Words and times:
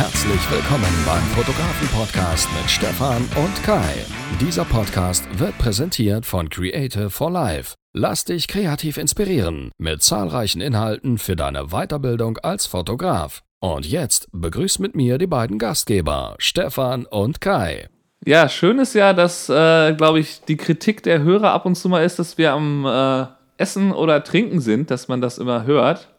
Herzlich 0.00 0.50
willkommen 0.50 0.90
beim 1.04 1.22
Fotografen-Podcast 1.36 2.48
mit 2.58 2.70
Stefan 2.70 3.22
und 3.36 3.62
Kai. 3.62 4.02
Dieser 4.40 4.64
Podcast 4.64 5.28
wird 5.38 5.58
präsentiert 5.58 6.24
von 6.24 6.48
Creative 6.48 7.10
for 7.10 7.30
Life. 7.30 7.74
Lass 7.92 8.24
dich 8.24 8.48
kreativ 8.48 8.96
inspirieren 8.96 9.72
mit 9.76 10.02
zahlreichen 10.02 10.62
Inhalten 10.62 11.18
für 11.18 11.36
deine 11.36 11.66
Weiterbildung 11.66 12.38
als 12.38 12.64
Fotograf. 12.64 13.42
Und 13.60 13.84
jetzt 13.84 14.28
begrüßt 14.32 14.80
mit 14.80 14.96
mir 14.96 15.18
die 15.18 15.26
beiden 15.26 15.58
Gastgeber, 15.58 16.34
Stefan 16.38 17.04
und 17.04 17.42
Kai. 17.42 17.90
Ja, 18.24 18.48
schön 18.48 18.78
ist 18.78 18.94
ja, 18.94 19.12
dass, 19.12 19.50
äh, 19.50 19.92
glaube 19.92 20.20
ich, 20.20 20.40
die 20.48 20.56
Kritik 20.56 21.02
der 21.02 21.20
Hörer 21.22 21.52
ab 21.52 21.66
und 21.66 21.74
zu 21.74 21.90
mal 21.90 22.02
ist, 22.02 22.18
dass 22.18 22.38
wir 22.38 22.52
am 22.52 22.86
äh, 22.86 23.26
Essen 23.58 23.92
oder 23.92 24.24
Trinken 24.24 24.60
sind, 24.60 24.90
dass 24.90 25.08
man 25.08 25.20
das 25.20 25.36
immer 25.36 25.66
hört. 25.66 26.09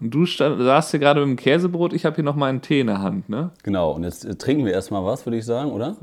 Und 0.00 0.10
du 0.12 0.24
saßt 0.24 0.90
hier 0.92 1.00
gerade 1.00 1.20
mit 1.20 1.28
dem 1.28 1.36
Käsebrot, 1.36 1.92
ich 1.92 2.06
habe 2.06 2.14
hier 2.16 2.24
noch 2.24 2.34
mal 2.36 2.46
einen 2.46 2.62
Tee 2.62 2.80
in 2.80 2.86
der 2.86 3.02
Hand, 3.02 3.28
ne? 3.28 3.50
Genau, 3.62 3.90
und 3.92 4.04
jetzt 4.04 4.24
äh, 4.24 4.34
trinken 4.34 4.64
wir 4.64 4.72
erstmal 4.72 5.04
was, 5.04 5.26
würde 5.26 5.36
ich 5.36 5.44
sagen, 5.44 5.72
oder? 5.72 5.96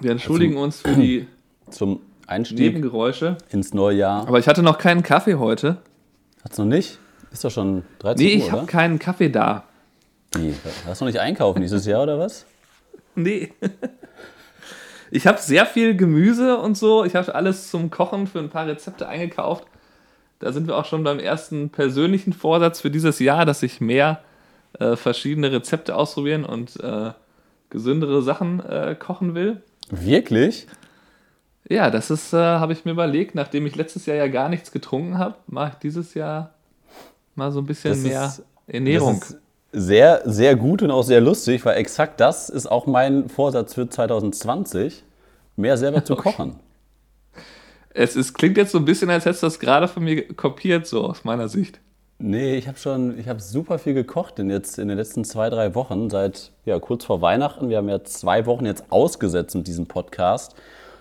Wir 0.00 0.10
entschuldigen 0.10 0.56
uns 0.56 0.80
für 0.80 0.94
die 0.94 1.26
Zum 1.70 2.00
Einstieg 2.26 2.58
Nebengeräusche. 2.58 3.36
ins 3.50 3.74
neue 3.74 3.96
Jahr. 3.98 4.26
Aber 4.26 4.38
ich 4.38 4.48
hatte 4.48 4.62
noch 4.62 4.78
keinen 4.78 5.02
Kaffee 5.02 5.34
heute. 5.34 5.78
Hat's 6.42 6.56
noch 6.58 6.64
nicht? 6.64 6.98
Ist 7.30 7.44
doch 7.44 7.50
schon 7.50 7.84
13 8.00 8.24
Nee, 8.26 8.32
Uhr, 8.32 8.38
ich 8.38 8.44
oder? 8.44 8.52
habe 8.52 8.66
keinen 8.66 8.98
Kaffee 8.98 9.28
da. 9.28 9.64
Wie? 10.34 10.54
Hast 10.86 11.00
du 11.00 11.04
noch 11.04 11.12
nicht 11.12 11.20
einkaufen 11.20 11.60
dieses 11.60 11.84
Jahr, 11.86 12.02
oder 12.04 12.18
was? 12.18 12.46
Nee. 13.14 13.52
Ich 15.10 15.26
habe 15.26 15.38
sehr 15.38 15.66
viel 15.66 15.96
Gemüse 15.96 16.56
und 16.58 16.76
so. 16.78 17.04
Ich 17.04 17.14
habe 17.16 17.34
alles 17.34 17.70
zum 17.70 17.90
Kochen 17.90 18.26
für 18.26 18.38
ein 18.38 18.48
paar 18.48 18.66
Rezepte 18.66 19.06
eingekauft. 19.08 19.64
Da 20.40 20.52
sind 20.52 20.66
wir 20.66 20.76
auch 20.76 20.84
schon 20.86 21.04
beim 21.04 21.18
ersten 21.20 21.70
persönlichen 21.70 22.32
Vorsatz 22.32 22.80
für 22.80 22.90
dieses 22.90 23.18
Jahr, 23.20 23.44
dass 23.46 23.62
ich 23.62 23.80
mehr 23.80 24.20
äh, 24.78 24.96
verschiedene 24.96 25.52
Rezepte 25.52 25.94
ausprobieren 25.94 26.44
und 26.44 26.78
äh, 26.80 27.12
gesündere 27.70 28.22
Sachen 28.22 28.60
äh, 28.60 28.96
kochen 28.98 29.34
will. 29.34 29.62
Wirklich? 29.90 30.66
Ja, 31.68 31.90
das 31.90 32.10
ist, 32.10 32.32
äh, 32.32 32.36
habe 32.38 32.72
ich 32.72 32.84
mir 32.84 32.90
überlegt, 32.92 33.34
nachdem 33.34 33.66
ich 33.66 33.76
letztes 33.76 34.06
Jahr 34.06 34.16
ja 34.16 34.26
gar 34.28 34.48
nichts 34.48 34.72
getrunken 34.72 35.18
habe, 35.18 35.36
mache 35.46 35.72
ich 35.74 35.78
dieses 35.78 36.14
Jahr 36.14 36.54
mal 37.36 37.52
so 37.52 37.60
ein 37.60 37.66
bisschen 37.66 37.90
Das 37.92 38.00
mehr 38.02 38.24
ist- 38.24 38.42
Ernährung. 38.66 39.20
Das 39.20 39.30
ist 39.30 39.38
sehr, 39.72 40.22
sehr 40.24 40.56
gut 40.56 40.82
und 40.82 40.90
auch 40.90 41.02
sehr 41.04 41.20
lustig, 41.20 41.64
weil 41.64 41.76
exakt 41.76 42.18
das 42.20 42.48
ist 42.48 42.66
auch 42.66 42.86
mein 42.86 43.28
Vorsatz 43.28 43.74
für 43.74 43.88
2020, 43.88 45.04
mehr 45.56 45.76
selber 45.76 46.04
zu 46.04 46.16
kochen. 46.16 46.58
Es 47.92 48.14
ist, 48.14 48.34
klingt 48.34 48.56
jetzt 48.56 48.72
so 48.72 48.78
ein 48.78 48.84
bisschen, 48.84 49.10
als 49.10 49.24
hättest 49.24 49.42
du 49.42 49.46
das 49.48 49.58
gerade 49.58 49.88
von 49.88 50.04
mir 50.04 50.32
kopiert, 50.34 50.86
so 50.86 51.04
aus 51.04 51.24
meiner 51.24 51.48
Sicht. 51.48 51.80
Nee, 52.18 52.56
ich 52.56 52.68
habe 52.68 52.78
schon, 52.78 53.18
ich 53.18 53.28
habe 53.28 53.40
super 53.40 53.78
viel 53.78 53.94
gekocht 53.94 54.38
in, 54.38 54.50
jetzt, 54.50 54.78
in 54.78 54.88
den 54.88 54.98
letzten 54.98 55.24
zwei, 55.24 55.50
drei 55.50 55.74
Wochen, 55.74 56.10
seit 56.10 56.52
ja, 56.66 56.78
kurz 56.78 57.04
vor 57.04 57.20
Weihnachten. 57.22 57.68
Wir 57.68 57.78
haben 57.78 57.88
ja 57.88 58.04
zwei 58.04 58.46
Wochen 58.46 58.66
jetzt 58.66 58.92
ausgesetzt 58.92 59.56
mit 59.56 59.66
diesem 59.66 59.86
Podcast. 59.86 60.54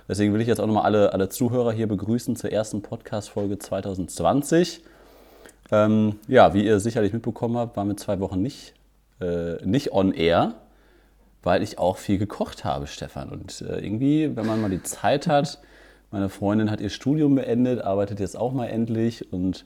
Deswegen 0.08 0.34
will 0.34 0.42
ich 0.42 0.48
jetzt 0.48 0.60
auch 0.60 0.66
nochmal 0.66 0.86
alle, 0.86 1.14
alle 1.14 1.30
Zuhörer 1.30 1.72
hier 1.72 1.88
begrüßen 1.88 2.36
zur 2.36 2.52
ersten 2.52 2.82
Podcast-Folge 2.82 3.60
2020. 3.60 4.82
Ähm, 5.72 6.16
ja, 6.28 6.54
wie 6.54 6.66
ihr 6.66 6.80
sicherlich 6.80 7.14
mitbekommen 7.14 7.58
habt, 7.58 7.78
waren 7.78 7.90
wir 7.90 7.98
zwei 7.98 8.20
Wochen 8.20 8.42
nicht, 8.42 8.74
äh, 9.22 9.64
nicht 9.64 9.92
on 9.92 10.14
air, 10.14 10.56
weil 11.44 11.62
ich 11.62 11.78
auch 11.78 11.98
viel 11.98 12.18
gekocht 12.18 12.64
habe, 12.64 12.88
Stefan. 12.88 13.30
Und 13.30 13.62
äh, 13.62 13.80
irgendwie, 13.80 14.36
wenn 14.36 14.48
man 14.48 14.62
mal 14.62 14.72
die 14.72 14.82
Zeit 14.82 15.28
hat, 15.28 15.60
meine 16.12 16.30
Freundin 16.30 16.72
hat 16.72 16.82
ihr 16.82 16.90
Studium 16.90 17.36
beendet, 17.36 17.82
arbeitet 17.82 18.20
jetzt 18.20 18.38
auch 18.38 18.54
mal 18.54 18.68
endlich 18.68 19.32
und 19.32 19.66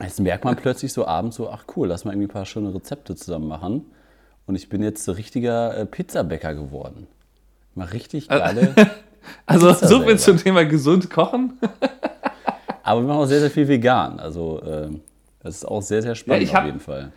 Jetzt 0.00 0.18
merkt 0.18 0.44
man 0.44 0.56
plötzlich 0.56 0.92
so 0.92 1.06
abends 1.06 1.36
so, 1.36 1.48
ach 1.48 1.66
cool, 1.76 1.86
lass 1.86 2.04
mal 2.04 2.10
irgendwie 2.12 2.26
ein 2.26 2.32
paar 2.32 2.46
schöne 2.46 2.74
Rezepte 2.74 3.14
zusammen 3.14 3.46
machen. 3.46 3.82
Und 4.46 4.56
ich 4.56 4.68
bin 4.68 4.82
jetzt 4.82 5.04
so 5.04 5.12
richtiger 5.12 5.76
äh, 5.76 5.86
Pizzabäcker 5.86 6.54
geworden. 6.54 7.06
Ich 7.70 7.76
mache 7.76 7.92
richtig 7.92 8.28
geile, 8.28 8.74
Also 9.46 9.68
Pizza 9.68 9.86
so 9.86 10.02
viel 10.02 10.18
zum 10.18 10.36
Thema 10.36 10.64
gesund 10.64 11.10
kochen. 11.10 11.58
aber 12.82 13.00
wir 13.02 13.06
machen 13.06 13.20
auch 13.20 13.26
sehr, 13.26 13.40
sehr 13.40 13.50
viel 13.50 13.68
vegan. 13.68 14.18
Also 14.18 14.60
ähm, 14.66 15.00
das 15.42 15.56
ist 15.56 15.64
auch 15.64 15.80
sehr, 15.80 16.02
sehr 16.02 16.14
spannend 16.14 16.42
Ja, 16.42 16.48
ich 16.48 16.54
hab- 16.54 16.62
auf 16.62 16.66
jeden 16.66 16.80
Fall. 16.80 17.12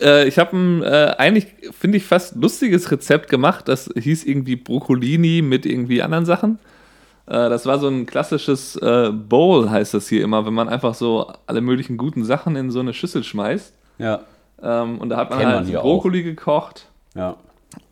Äh, 0.00 0.26
ich 0.26 0.38
habe 0.38 0.56
ein 0.56 0.82
äh, 0.82 1.14
eigentlich, 1.18 1.48
finde 1.78 1.98
ich, 1.98 2.04
fast 2.04 2.34
lustiges 2.36 2.90
Rezept 2.90 3.28
gemacht. 3.28 3.68
Das 3.68 3.90
hieß 3.94 4.24
irgendwie 4.24 4.56
Broccolini 4.56 5.42
mit 5.42 5.66
irgendwie 5.66 6.02
anderen 6.02 6.24
Sachen. 6.24 6.58
Äh, 7.26 7.48
das 7.48 7.66
war 7.66 7.78
so 7.78 7.88
ein 7.88 8.06
klassisches 8.06 8.76
äh, 8.76 9.10
Bowl, 9.12 9.70
heißt 9.70 9.94
das 9.94 10.08
hier 10.08 10.22
immer, 10.24 10.44
wenn 10.46 10.54
man 10.54 10.68
einfach 10.68 10.94
so 10.94 11.32
alle 11.46 11.60
möglichen 11.60 11.96
guten 11.96 12.24
Sachen 12.24 12.56
in 12.56 12.70
so 12.70 12.80
eine 12.80 12.92
Schüssel 12.94 13.22
schmeißt. 13.24 13.74
Ja, 13.98 14.20
Ähm, 14.62 14.98
und 14.98 15.08
da 15.08 15.16
hat 15.16 15.30
man 15.30 15.38
Kennt 15.38 15.50
man 15.50 15.58
halt 15.60 15.68
hier 15.68 15.80
Brokkoli 15.80 16.22
gekocht. 16.22 16.86
ja, 17.14 17.36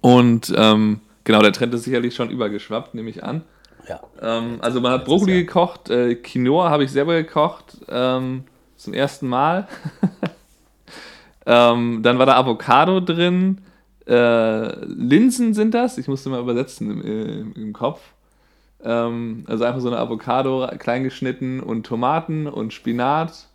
Und 0.01 0.53
ähm, 0.57 1.01
genau, 1.25 1.41
der 1.43 1.53
Trend 1.53 1.75
ist 1.75 1.85
sicherlich 1.85 2.15
schon 2.15 2.31
übergeschwappt, 2.31 2.95
nehme 2.95 3.11
ich 3.11 3.23
an. 3.25 3.43
ja. 3.89 4.01
Ähm, 4.21 4.59
also 4.61 4.81
man 4.81 4.93
hat 4.93 5.05
Brokkoli 5.05 5.33
Jahr. 5.33 5.41
gekocht, 5.43 5.91
äh, 5.91 6.15
Quinoa 6.17 6.71
habe 6.71 6.85
ich 6.85 6.93
selber 6.93 7.15
gekocht, 7.15 7.77
ähm, 7.89 8.45
zum 8.77 8.95
ersten 8.95 9.29
Mal. 9.29 9.69
ähm, 11.47 12.03
dann 12.03 12.19
war 12.19 12.27
da 12.27 12.37
Avocado 12.37 13.01
drin, 13.01 13.61
äh, 14.07 14.85
Linsen 14.87 15.55
sind 15.55 15.75
das, 15.75 15.99
ich 15.99 16.09
musste 16.09 16.31
mal 16.31 16.41
übersetzen 16.41 16.91
im, 16.91 17.03
im, 17.03 17.53
im 17.55 17.73
Kopf. 17.73 18.01
Ähm, 18.85 19.45
also 19.47 19.65
einfach 19.65 19.81
so 19.81 19.89
eine 19.89 19.99
Avocado 19.99 20.67
klein 20.79 21.05
geschnitten 21.05 21.61
und 21.61 21.85
Tomaten 21.87 22.47
und 22.47 22.73
Spinat. 22.73 23.47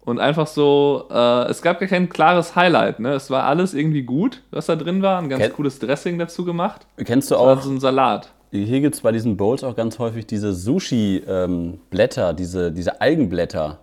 Und 0.00 0.18
einfach 0.20 0.46
so, 0.46 1.06
äh, 1.10 1.44
es 1.48 1.62
gab 1.62 1.80
gar 1.80 1.88
kein 1.88 2.10
klares 2.10 2.54
Highlight, 2.54 3.00
ne? 3.00 3.14
Es 3.14 3.30
war 3.30 3.44
alles 3.44 3.72
irgendwie 3.72 4.02
gut, 4.02 4.42
was 4.50 4.66
da 4.66 4.76
drin 4.76 5.00
war. 5.00 5.18
Ein 5.18 5.30
ganz 5.30 5.42
Ken- 5.44 5.52
cooles 5.54 5.78
Dressing 5.78 6.18
dazu 6.18 6.44
gemacht. 6.44 6.86
Kennst 6.98 7.30
du 7.30 7.36
auch, 7.36 7.62
so 7.62 7.70
ein 7.70 7.80
Salat. 7.80 8.30
hier 8.50 8.80
gibt 8.82 8.96
es 8.96 9.00
bei 9.00 9.12
diesen 9.12 9.38
Bowls 9.38 9.64
auch 9.64 9.74
ganz 9.74 9.98
häufig 9.98 10.26
diese 10.26 10.52
Sushi-Blätter, 10.52 12.34
diese, 12.34 12.70
diese 12.72 13.00
Algenblätter. 13.00 13.78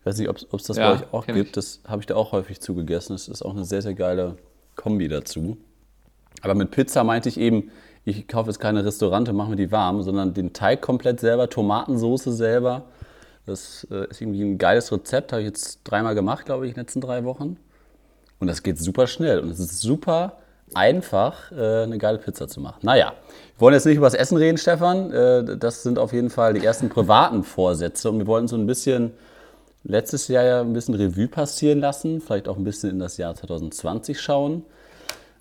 Ich 0.00 0.06
weiß 0.06 0.18
nicht, 0.18 0.28
ob 0.28 0.36
es 0.36 0.64
das 0.66 0.76
Ja, 0.76 0.90
bei 0.94 0.96
euch 1.00 1.12
auch 1.12 1.26
gibt. 1.26 1.38
ich. 1.48 1.52
Das 1.52 1.80
habe 1.86 2.00
ich 2.00 2.06
da 2.06 2.14
auch 2.16 2.32
häufig 2.32 2.60
zugegessen. 2.60 3.14
Das 3.14 3.28
ist 3.28 3.42
auch 3.42 3.54
eine 3.54 3.64
sehr, 3.64 3.82
sehr 3.82 3.94
geile 3.94 4.36
Kombi 4.76 5.08
dazu. 5.08 5.56
Aber 6.42 6.54
mit 6.54 6.70
Pizza 6.70 7.04
meinte 7.04 7.28
ich 7.28 7.38
eben, 7.38 7.70
ich 8.04 8.26
kaufe 8.26 8.50
jetzt 8.50 8.58
keine 8.58 8.84
Restaurante, 8.84 9.32
mache 9.32 9.50
mir 9.50 9.56
die 9.56 9.70
warm, 9.70 10.02
sondern 10.02 10.34
den 10.34 10.52
Teig 10.52 10.80
komplett 10.80 11.20
selber, 11.20 11.48
Tomatensoße 11.48 12.32
selber. 12.32 12.82
Das 13.46 13.86
äh, 13.90 14.08
ist 14.08 14.20
irgendwie 14.20 14.42
ein 14.42 14.58
geiles 14.58 14.92
Rezept, 14.92 15.32
habe 15.32 15.42
ich 15.42 15.48
jetzt 15.48 15.80
dreimal 15.84 16.14
gemacht, 16.14 16.46
glaube 16.46 16.66
ich, 16.66 16.70
in 16.70 16.74
den 16.74 16.82
letzten 16.82 17.00
drei 17.00 17.24
Wochen. 17.24 17.56
Und 18.38 18.48
das 18.48 18.62
geht 18.62 18.78
super 18.78 19.06
schnell 19.06 19.38
und 19.38 19.50
es 19.50 19.60
ist 19.60 19.80
super 19.80 20.38
einfach, 20.74 21.52
äh, 21.52 21.82
eine 21.82 21.98
geile 21.98 22.18
Pizza 22.18 22.48
zu 22.48 22.60
machen. 22.60 22.80
Naja, 22.82 23.12
wir 23.56 23.60
wollen 23.60 23.74
jetzt 23.74 23.86
nicht 23.86 23.96
über 23.96 24.06
das 24.06 24.14
Essen 24.14 24.36
reden, 24.36 24.58
Stefan. 24.58 25.12
Äh, 25.12 25.56
das 25.56 25.82
sind 25.82 25.98
auf 25.98 26.12
jeden 26.12 26.30
Fall 26.30 26.54
die 26.54 26.64
ersten 26.64 26.88
privaten 26.88 27.44
Vorsätze 27.44 28.10
und 28.10 28.18
wir 28.18 28.26
wollen 28.26 28.48
so 28.48 28.56
ein 28.56 28.66
bisschen 28.66 29.12
letztes 29.84 30.28
Jahr 30.28 30.44
ja 30.44 30.60
ein 30.60 30.72
bisschen 30.72 30.94
Revue 30.94 31.28
passieren 31.28 31.80
lassen, 31.80 32.20
vielleicht 32.20 32.48
auch 32.48 32.56
ein 32.56 32.64
bisschen 32.64 32.90
in 32.90 32.98
das 32.98 33.16
Jahr 33.16 33.34
2020 33.34 34.20
schauen. 34.20 34.64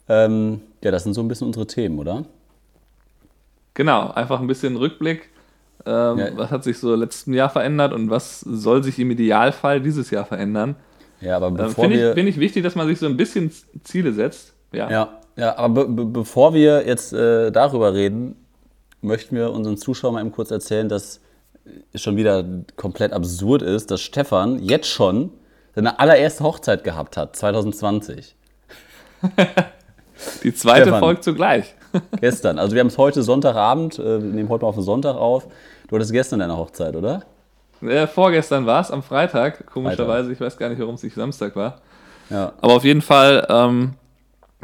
Ähm, 0.10 0.62
ja, 0.84 0.92
das 0.92 1.04
sind 1.04 1.14
so 1.14 1.22
ein 1.22 1.28
bisschen 1.28 1.48
unsere 1.48 1.68
Themen, 1.68 2.00
oder? 2.00 2.26
Genau, 3.74 4.12
einfach 4.12 4.40
ein 4.40 4.48
bisschen 4.48 4.76
Rückblick. 4.76 5.30
Ähm, 5.86 6.18
Ja. 6.20 6.38
Was 6.38 6.52
hat 6.52 6.64
sich 6.64 6.78
so 6.78 6.94
letzten 6.96 7.34
Jahr 7.34 7.50
verändert 7.50 7.94
und 7.94 8.10
was 8.10 8.42
soll 8.42 8.84
sich 8.84 9.00
im 9.00 9.12
Idealfall 9.12 9.82
dieses 9.82 10.12
Jahr 10.12 10.26
verändern? 10.26 10.76
Ja, 11.22 11.38
aber 11.38 11.48
Ähm, 11.48 11.56
bevor 11.56 11.86
Finde 11.86 11.98
ich, 11.98 12.02
wir... 12.02 12.14
find 12.14 12.30
ich 12.30 12.40
wichtig, 12.40 12.64
dass 12.64 12.76
man 12.76 12.88
sich 12.88 13.00
so 13.00 13.06
ein 13.06 13.18
bisschen 13.18 13.52
Ziele 13.84 14.12
setzt. 14.14 14.54
Ja. 14.74 14.90
Ja, 14.90 15.20
ja 15.36 15.58
aber 15.58 15.86
be 15.86 16.04
be 16.04 16.06
bevor 16.06 16.54
wir 16.54 16.86
jetzt 16.86 17.14
äh, 17.14 17.52
darüber 17.52 17.94
reden, 17.94 18.36
möchten 19.02 19.36
wir 19.36 19.52
unseren 19.52 19.78
Zuschauern 19.78 20.16
mal 20.16 20.22
eben 20.22 20.32
kurz 20.32 20.52
erzählen, 20.52 20.90
dass 20.90 21.20
es 21.94 22.02
schon 22.02 22.18
wieder 22.18 22.44
komplett 22.76 23.14
absurd 23.14 23.62
ist, 23.62 23.92
dass 23.92 24.02
Stefan 24.02 24.60
jetzt 24.60 24.88
schon 24.88 25.32
seine 25.76 26.00
allererste 26.00 26.44
Hochzeit 26.44 26.84
gehabt 26.84 27.18
hat, 27.18 27.36
2020. 27.36 28.36
Die 30.44 30.54
zweite 30.54 30.84
Stefan. 30.84 31.00
folgt 31.00 31.24
zugleich. 31.24 31.76
Gestern. 32.20 32.60
Also 32.60 32.74
wir 32.74 32.80
haben 32.80 32.88
es 32.88 32.98
heute 32.98 33.24
Sonntagabend, 33.24 34.00
äh, 34.00 34.22
wir 34.22 34.32
nehmen 34.32 34.50
heute 34.50 34.64
mal 34.64 34.70
auf 34.70 34.76
den 34.76 34.84
Sonntag 34.84 35.16
auf. 35.16 35.48
Du 35.88 35.96
hattest 35.96 36.12
gestern 36.12 36.40
deine 36.40 36.58
Hochzeit, 36.58 36.96
oder? 36.96 37.24
Äh, 37.82 38.08
vorgestern 38.08 38.66
war 38.66 38.82
es, 38.82 38.92
am 38.92 39.04
Freitag, 39.04 39.66
komischerweise. 39.66 40.32
Ich 40.32 40.40
weiß 40.40 40.58
gar 40.58 40.70
nicht, 40.70 40.80
warum 40.80 40.96
es 40.96 41.04
nicht 41.04 41.16
Samstag 41.16 41.56
war. 41.56 41.80
Ja. 42.30 42.54
Aber 42.62 42.74
auf 42.74 42.84
jeden 42.84 43.02
Fall, 43.02 43.46
ähm, 43.50 43.96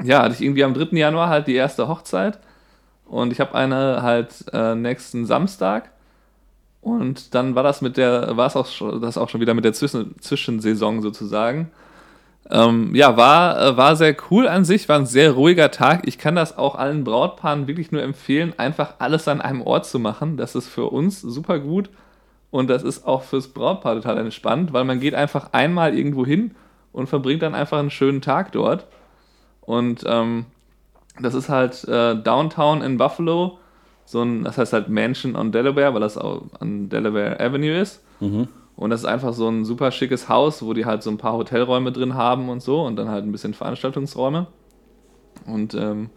ja, 0.03 0.24
hatte 0.24 0.35
ich 0.35 0.41
irgendwie 0.41 0.63
am 0.63 0.74
3. 0.74 0.95
Januar 0.97 1.29
halt 1.29 1.47
die 1.47 1.56
erste 1.56 1.88
Hochzeit. 1.88 2.39
Und 3.06 3.31
ich 3.31 3.39
habe 3.39 3.56
eine 3.56 4.01
halt 4.01 4.45
äh, 4.53 4.75
nächsten 4.75 5.25
Samstag. 5.25 5.91
Und 6.81 7.33
dann 7.35 7.56
war 7.56 7.63
das 7.63 7.81
mit 7.81 7.97
der, 7.97 8.38
war 8.38 8.47
es 8.47 8.56
auch 8.56 8.68
das 9.01 9.18
auch 9.18 9.30
schon 9.30 9.41
wieder 9.41 9.53
mit 9.53 9.65
der 9.65 9.73
Zwischen 9.73 10.15
Zwischensaison 10.21 11.01
sozusagen. 11.01 11.71
Ähm, 12.49 12.95
ja, 12.95 13.17
war, 13.17 13.61
äh, 13.61 13.77
war 13.77 13.95
sehr 13.95 14.15
cool 14.29 14.47
an 14.47 14.63
sich, 14.63 14.88
war 14.88 14.97
ein 14.97 15.05
sehr 15.05 15.31
ruhiger 15.31 15.69
Tag. 15.71 16.07
Ich 16.07 16.17
kann 16.17 16.35
das 16.35 16.57
auch 16.57 16.75
allen 16.75 17.03
Brautpaaren 17.03 17.67
wirklich 17.67 17.91
nur 17.91 18.01
empfehlen, 18.01 18.53
einfach 18.57 18.95
alles 18.99 19.27
an 19.27 19.41
einem 19.41 19.61
Ort 19.61 19.85
zu 19.85 19.99
machen. 19.99 20.38
Das 20.38 20.55
ist 20.55 20.67
für 20.67 20.85
uns 20.85 21.21
super 21.21 21.59
gut 21.59 21.89
und 22.49 22.69
das 22.69 22.83
ist 22.83 23.05
auch 23.05 23.23
fürs 23.23 23.49
Brautpaar 23.49 23.95
total 23.95 24.17
entspannt, 24.19 24.71
weil 24.71 24.85
man 24.85 24.99
geht 24.99 25.13
einfach 25.13 25.51
einmal 25.51 25.97
irgendwo 25.97 26.25
hin 26.25 26.55
und 26.94 27.07
verbringt 27.07 27.41
dann 27.41 27.55
einfach 27.55 27.79
einen 27.79 27.91
schönen 27.91 28.21
Tag 28.21 28.53
dort. 28.53 28.88
Und 29.61 30.03
ähm, 30.07 30.45
das 31.19 31.33
ist 31.33 31.49
halt 31.49 31.83
äh, 31.85 32.15
Downtown 32.15 32.81
in 32.81 32.97
Buffalo, 32.97 33.59
so 34.05 34.21
ein, 34.21 34.45
das 34.45 34.57
heißt 34.57 34.71
halt 34.71 34.88
Mansion 34.88 35.35
on 35.35 35.51
Delaware, 35.51 35.94
weil 35.94 35.99
das 35.99 36.17
auch 36.17 36.44
an 36.61 36.88
Delaware 36.88 37.39
Avenue 37.41 37.77
ist. 37.77 38.01
Mhm. 38.21 38.47
Und 38.77 38.91
das 38.91 39.01
ist 39.01 39.06
einfach 39.07 39.33
so 39.33 39.50
ein 39.50 39.65
super 39.65 39.91
schickes 39.91 40.29
Haus, 40.29 40.63
wo 40.63 40.74
die 40.74 40.85
halt 40.85 41.01
so 41.01 41.09
ein 41.09 41.18
paar 41.18 41.33
Hotelräume 41.33 41.91
drin 41.91 42.13
haben 42.13 42.47
und 42.47 42.62
so 42.62 42.83
und 42.83 42.95
dann 42.95 43.09
halt 43.09 43.25
ein 43.25 43.31
bisschen 43.31 43.56
Veranstaltungsräume. 43.56 44.47
Und 45.47 45.74
ähm, 45.74 46.12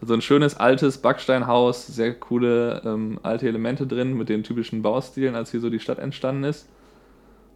so 0.00 0.14
ein 0.14 0.22
schönes 0.22 0.56
altes 0.56 0.98
Backsteinhaus, 0.98 1.86
sehr 1.86 2.14
coole 2.14 2.80
ähm, 2.84 3.20
alte 3.22 3.46
Elemente 3.46 3.86
drin 3.86 4.16
mit 4.16 4.30
den 4.30 4.42
typischen 4.42 4.80
Baustilen, 4.80 5.34
als 5.34 5.50
hier 5.50 5.60
so 5.60 5.68
die 5.68 5.80
Stadt 5.80 5.98
entstanden 5.98 6.44
ist. 6.44 6.68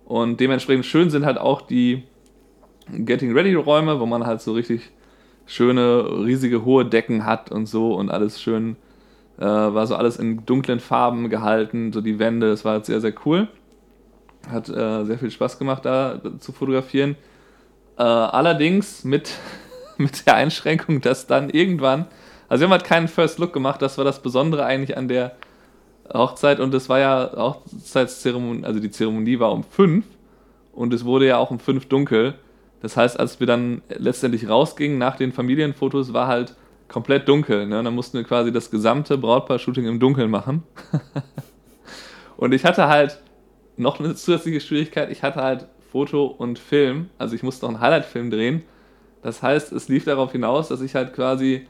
Und 0.04 0.38
dementsprechend 0.38 0.84
schön 0.84 1.08
sind 1.08 1.25
halt 1.25 1.38
auch 1.38 1.62
die 1.62 2.02
Getting 2.90 3.32
Ready 3.32 3.55
Räume, 3.55 4.00
wo 4.00 4.06
man 4.06 4.26
halt 4.26 4.43
so 4.43 4.52
richtig 4.52 4.90
schöne, 5.46 6.25
riesige, 6.25 6.64
hohe 6.64 6.84
Decken 6.84 7.25
hat 7.25 7.50
und 7.50 7.66
so 7.66 7.94
und 7.94 8.10
alles 8.10 8.40
schön, 8.40 8.76
äh, 9.38 9.44
war 9.44 9.87
so 9.87 9.94
alles 9.94 10.19
in 10.19 10.44
dunklen 10.44 10.81
Farben 10.81 11.31
gehalten, 11.31 11.93
so 11.93 12.02
die 12.02 12.19
Wände, 12.19 12.50
das 12.50 12.66
war 12.66 12.72
halt 12.72 12.87
sehr, 12.87 13.00
sehr 13.00 13.14
cool. 13.25 13.48
Hat 14.50 14.68
äh, 14.68 15.04
sehr 15.04 15.18
viel 15.18 15.30
Spaß 15.30 15.58
gemacht, 15.58 15.84
da 15.84 16.20
zu 16.38 16.52
fotografieren. 16.52 17.16
Äh, 17.98 18.02
allerdings 18.02 19.04
mit, 19.04 19.30
mit 19.98 20.26
der 20.26 20.34
Einschränkung, 20.34 21.00
dass 21.00 21.26
dann 21.26 21.50
irgendwann, 21.50 22.06
also 22.48 22.62
wir 22.62 22.66
haben 22.66 22.72
halt 22.72 22.84
keinen 22.84 23.08
First 23.08 23.38
Look 23.38 23.52
gemacht, 23.52 23.82
das 23.82 23.98
war 23.98 24.04
das 24.04 24.20
Besondere 24.20 24.64
eigentlich 24.64 24.96
an 24.96 25.08
der 25.08 25.36
Hochzeit 26.12 26.60
und 26.60 26.74
es 26.74 26.88
war 26.88 26.98
ja 26.98 27.30
Hochzeitszeremonie, 27.34 28.64
also 28.64 28.80
die 28.80 28.90
Zeremonie 28.90 29.38
war 29.38 29.52
um 29.52 29.64
fünf 29.64 30.04
und 30.72 30.92
es 30.92 31.04
wurde 31.04 31.26
ja 31.26 31.38
auch 31.38 31.50
um 31.50 31.58
fünf 31.58 31.86
dunkel. 31.86 32.34
Das 32.80 32.96
heißt, 32.96 33.18
als 33.20 33.38
wir 33.38 33.46
dann 33.46 33.82
letztendlich 33.88 34.48
rausgingen 34.48 34.98
nach 34.98 35.16
den 35.16 35.32
Familienfotos, 35.32 36.12
war 36.12 36.26
halt 36.26 36.56
komplett 36.88 37.28
dunkel. 37.28 37.66
Ne? 37.66 37.82
Dann 37.82 37.94
mussten 37.94 38.18
wir 38.18 38.24
quasi 38.24 38.52
das 38.52 38.70
gesamte 38.70 39.16
Brautpaar-Shooting 39.16 39.86
im 39.86 40.00
Dunkeln 40.00 40.30
machen. 40.30 40.64
und 42.36 42.52
ich 42.52 42.64
hatte 42.64 42.88
halt 42.88 43.18
noch 43.76 44.00
eine 44.00 44.14
zusätzliche 44.14 44.60
Schwierigkeit. 44.60 45.10
Ich 45.10 45.22
hatte 45.22 45.42
halt 45.42 45.66
Foto 45.90 46.26
und 46.26 46.58
Film. 46.58 47.10
Also 47.19 47.34
ich 47.34 47.42
musste 47.42 47.66
noch 47.66 47.74
einen 47.74 47.80
Highlight-Film 47.80 48.30
drehen. 48.30 48.62
Das 49.22 49.42
heißt, 49.42 49.72
es 49.72 49.88
lief 49.88 50.04
darauf 50.04 50.32
hinaus, 50.32 50.69
dass 50.69 50.80
ich 50.80 50.94
halt 50.94 51.14
quasi 51.14 51.66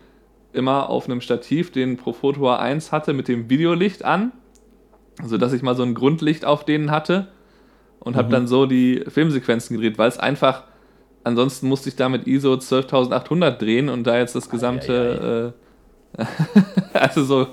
immer 0.52 0.88
auf 0.88 1.06
einem 1.06 1.20
Stativ 1.20 1.72
den 1.72 1.96
Profoto 1.96 2.50
1 2.50 2.92
hatte 2.92 3.12
mit 3.12 3.28
dem 3.28 3.48
Videolicht 3.50 4.04
an, 4.04 4.32
sodass 5.22 5.52
ich 5.52 5.62
mal 5.62 5.74
so 5.74 5.82
ein 5.82 5.94
Grundlicht 5.94 6.44
auf 6.44 6.64
denen 6.64 6.90
hatte 6.90 7.28
und 8.00 8.14
mhm. 8.14 8.18
habe 8.18 8.30
dann 8.30 8.46
so 8.46 8.66
die 8.66 9.04
Filmsequenzen 9.08 9.76
gedreht, 9.76 9.98
weil 9.98 10.08
es 10.08 10.18
einfach, 10.18 10.64
ansonsten 11.24 11.68
musste 11.68 11.88
ich 11.88 11.96
da 11.96 12.08
mit 12.08 12.26
ISO 12.26 12.56
12800 12.56 13.60
drehen 13.60 13.88
und 13.88 14.06
da 14.06 14.18
jetzt 14.18 14.34
das 14.34 14.48
gesamte, 14.48 15.54
äh, 16.18 16.24
also 16.98 17.24
so, 17.24 17.46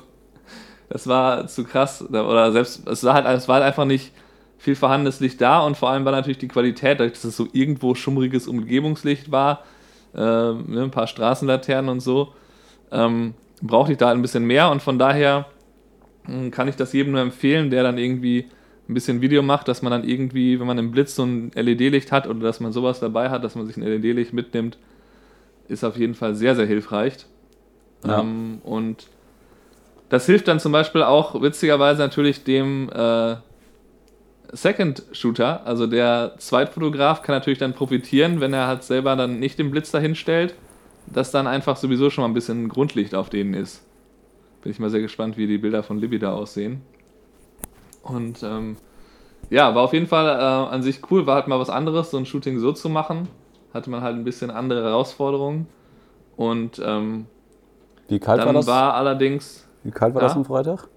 das 0.90 1.08
war 1.08 1.48
zu 1.48 1.64
krass, 1.64 2.04
oder 2.10 2.52
selbst, 2.52 2.88
es 2.88 3.04
war 3.04 3.14
halt, 3.14 3.26
es 3.28 3.48
war 3.48 3.56
halt 3.56 3.66
einfach 3.66 3.86
nicht 3.86 4.12
viel 4.60 4.76
vorhandenes 4.76 5.22
Licht 5.22 5.42
da 5.42 5.62
und 5.62 5.78
vor 5.78 5.90
allem 5.90 6.06
war 6.06 6.12
natürlich 6.12 6.38
die 6.38 6.50
Qualität, 6.50 7.00
dass 7.00 7.24
es 7.24 7.36
so 7.36 7.48
irgendwo 7.54 7.96
schummriges 7.96 8.48
Umgebungslicht 8.48 9.32
war, 9.32 9.64
äh, 10.14 10.20
ne, 10.20 10.84
ein 10.84 10.92
paar 10.92 11.08
Straßenlaternen 11.08 11.90
und 11.90 12.02
so, 12.02 12.34
ähm, 12.92 13.34
brauchte 13.62 13.94
ich 13.94 13.98
da 13.98 14.12
ein 14.12 14.22
bisschen 14.22 14.44
mehr 14.44 14.70
und 14.70 14.82
von 14.82 15.00
daher 15.00 15.46
hm, 16.26 16.52
kann 16.52 16.68
ich 16.68 16.76
das 16.76 16.92
jedem 16.92 17.14
nur 17.14 17.22
empfehlen, 17.22 17.72
der 17.72 17.84
dann 17.84 17.98
irgendwie 17.98 18.46
ein 18.90 18.94
bisschen 18.94 19.22
Video 19.22 19.42
macht, 19.42 19.70
dass 19.70 19.82
man 19.82 19.92
dann 19.92 20.04
irgendwie, 20.04 20.60
wenn 20.60 20.68
man 20.68 20.78
im 20.78 20.92
Blitz 20.92 21.16
so 21.16 21.24
ein 21.24 21.52
LED-Licht 21.56 22.12
hat 22.12 22.28
oder 22.28 22.40
dass 22.42 22.60
man 22.60 22.74
sowas 22.74 23.00
dabei 23.00 23.30
hat, 23.30 23.44
dass 23.46 23.56
man 23.56 23.66
sich 23.66 23.78
ein 23.78 23.84
LED-Licht 23.84 24.34
mitnimmt, 24.34 24.78
ist 25.70 25.86
auf 25.86 25.98
jeden 25.98 26.16
Fall 26.16 26.36
sehr, 26.36 26.56
sehr 26.56 26.66
hilfreich. 26.66 27.14
Ja. 28.06 28.20
Ähm, 28.20 28.60
und 28.64 29.08
das 30.10 30.26
hilft 30.26 30.48
dann 30.48 30.60
zum 30.60 30.72
Beispiel 30.72 31.04
auch 31.04 31.42
witzigerweise 31.42 32.02
natürlich 32.02 32.44
dem 32.44 32.90
äh, 32.90 33.36
Second 34.52 35.04
Shooter, 35.12 35.66
also 35.66 35.88
der 35.88 36.34
Zweitfotograf 36.38 37.22
kann 37.22 37.36
natürlich 37.36 37.60
dann 37.60 37.74
profitieren, 37.74 38.42
wenn 38.42 38.54
er 38.54 38.68
halt 38.68 38.84
selber 38.84 39.16
dann 39.16 39.40
nicht 39.40 39.60
den 39.60 39.72
Blitz 39.72 39.92
dahin 39.92 40.16
stellt 40.16 40.56
dass 41.14 41.32
dann 41.32 41.48
einfach 41.48 41.78
sowieso 41.78 42.10
schon 42.10 42.24
mal 42.24 42.28
ein 42.28 42.34
bisschen 42.34 42.70
Grundlicht 42.70 43.16
auf 43.16 43.30
denen 43.30 43.54
ist. 43.54 43.84
Bin 44.62 44.72
ich 44.72 44.80
mal 44.80 44.90
sehr 44.90 45.02
gespannt, 45.02 45.38
wie 45.38 45.48
die 45.48 45.58
Bilder 45.58 45.84
von 45.84 45.98
Libby 45.98 46.20
da 46.20 46.34
aussehen. 46.34 46.82
Und 48.04 48.44
ähm, 48.44 48.78
ja, 49.50 49.74
war 49.74 49.84
auf 49.84 49.94
jeden 49.94 50.08
Fall 50.08 50.28
äh, 50.28 50.74
an 50.74 50.84
sich 50.84 51.02
cool, 51.10 51.26
war 51.26 51.36
halt 51.36 51.48
mal 51.48 51.60
was 51.60 51.70
anderes, 51.70 52.12
so 52.12 52.18
ein 52.18 52.26
Shooting 52.26 52.60
so 52.60 52.74
zu 52.74 52.90
machen. 52.90 53.28
Hatte 53.74 53.90
man 53.90 54.02
halt 54.02 54.16
ein 54.16 54.24
bisschen 54.24 54.52
andere 54.52 54.84
Herausforderungen. 54.84 55.68
Und 56.36 56.82
ähm, 56.84 57.28
wie 58.08 58.20
kalt 58.20 58.40
dann 58.40 58.48
war 58.48 58.54
das? 58.54 58.68
war 58.68 58.94
allerdings. 58.96 59.68
Wie 59.84 59.92
kalt 59.92 60.14
war 60.14 60.22
ja? 60.22 60.28
das 60.28 60.36
am 60.36 60.46
Freitag? 60.46 60.88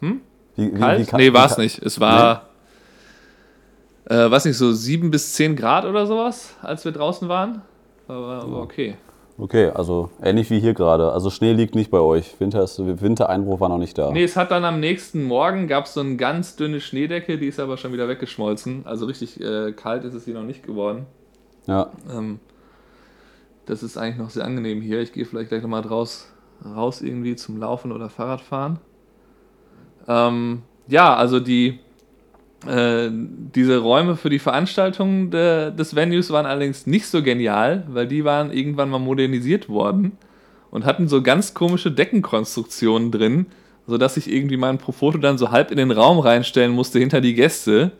Hm? 0.00 0.20
Wie, 0.56 0.74
wie, 0.74 0.78
kalt? 0.78 1.12
Wie? 1.12 1.16
Nee, 1.16 1.32
war 1.32 1.46
es 1.46 1.58
nicht. 1.58 1.82
Es 1.82 2.00
war, 2.00 2.48
nee. 4.08 4.16
äh, 4.16 4.30
weiß 4.30 4.46
nicht, 4.46 4.56
so 4.56 4.72
7 4.72 5.10
bis 5.10 5.34
10 5.34 5.56
Grad 5.56 5.84
oder 5.84 6.06
sowas, 6.06 6.54
als 6.62 6.84
wir 6.84 6.92
draußen 6.92 7.28
waren. 7.28 7.62
Aber, 8.08 8.42
aber 8.42 8.62
okay. 8.62 8.96
Okay, 9.38 9.68
also 9.68 10.10
ähnlich 10.22 10.48
wie 10.50 10.60
hier 10.60 10.72
gerade. 10.72 11.12
Also 11.12 11.28
Schnee 11.28 11.52
liegt 11.52 11.74
nicht 11.74 11.90
bei 11.90 11.98
euch. 11.98 12.34
Winter 12.40 12.62
ist, 12.62 12.78
Wintereinbruch 12.78 13.60
war 13.60 13.68
noch 13.68 13.78
nicht 13.78 13.98
da. 13.98 14.10
Nee, 14.10 14.24
es 14.24 14.34
hat 14.34 14.50
dann 14.50 14.64
am 14.64 14.80
nächsten 14.80 15.24
Morgen 15.24 15.68
gab 15.68 15.84
es 15.84 15.94
so 15.94 16.00
eine 16.00 16.16
ganz 16.16 16.56
dünne 16.56 16.80
Schneedecke, 16.80 17.36
die 17.36 17.46
ist 17.46 17.60
aber 17.60 17.76
schon 17.76 17.92
wieder 17.92 18.08
weggeschmolzen. 18.08 18.86
Also 18.86 19.04
richtig 19.04 19.38
äh, 19.40 19.72
kalt 19.72 20.04
ist 20.04 20.14
es 20.14 20.24
hier 20.24 20.34
noch 20.34 20.42
nicht 20.42 20.62
geworden. 20.62 21.04
Ja. 21.66 21.90
Ähm, 22.10 22.40
das 23.66 23.82
ist 23.82 23.98
eigentlich 23.98 24.16
noch 24.16 24.30
sehr 24.30 24.44
angenehm 24.44 24.80
hier. 24.80 25.00
Ich 25.00 25.12
gehe 25.12 25.26
vielleicht 25.26 25.50
gleich 25.50 25.62
nochmal 25.62 25.82
raus, 25.82 26.32
raus 26.64 27.02
irgendwie 27.02 27.36
zum 27.36 27.58
Laufen 27.58 27.92
oder 27.92 28.08
Fahrradfahren. 28.08 28.78
Ähm, 30.08 30.62
ja, 30.88 31.14
also 31.14 31.40
die 31.40 31.78
äh, 32.66 33.10
diese 33.10 33.78
Räume 33.78 34.16
für 34.16 34.30
die 34.30 34.38
Veranstaltung 34.38 35.30
de, 35.30 35.72
des 35.72 35.94
Venues 35.94 36.30
waren 36.30 36.46
allerdings 36.46 36.86
nicht 36.86 37.06
so 37.06 37.22
genial, 37.22 37.84
weil 37.88 38.06
die 38.06 38.24
waren 38.24 38.50
irgendwann 38.50 38.90
mal 38.90 38.98
modernisiert 38.98 39.68
worden 39.68 40.12
und 40.70 40.84
hatten 40.84 41.06
so 41.06 41.22
ganz 41.22 41.54
komische 41.54 41.90
Deckenkonstruktionen 41.90 43.10
drin, 43.10 43.46
sodass 43.86 44.16
ich 44.16 44.30
irgendwie 44.30 44.56
mein 44.56 44.78
Profoto 44.78 45.18
dann 45.18 45.38
so 45.38 45.50
halb 45.50 45.70
in 45.70 45.76
den 45.76 45.90
Raum 45.90 46.18
reinstellen 46.18 46.72
musste 46.72 46.98
hinter 46.98 47.20
die 47.20 47.34
Gäste, 47.34 47.92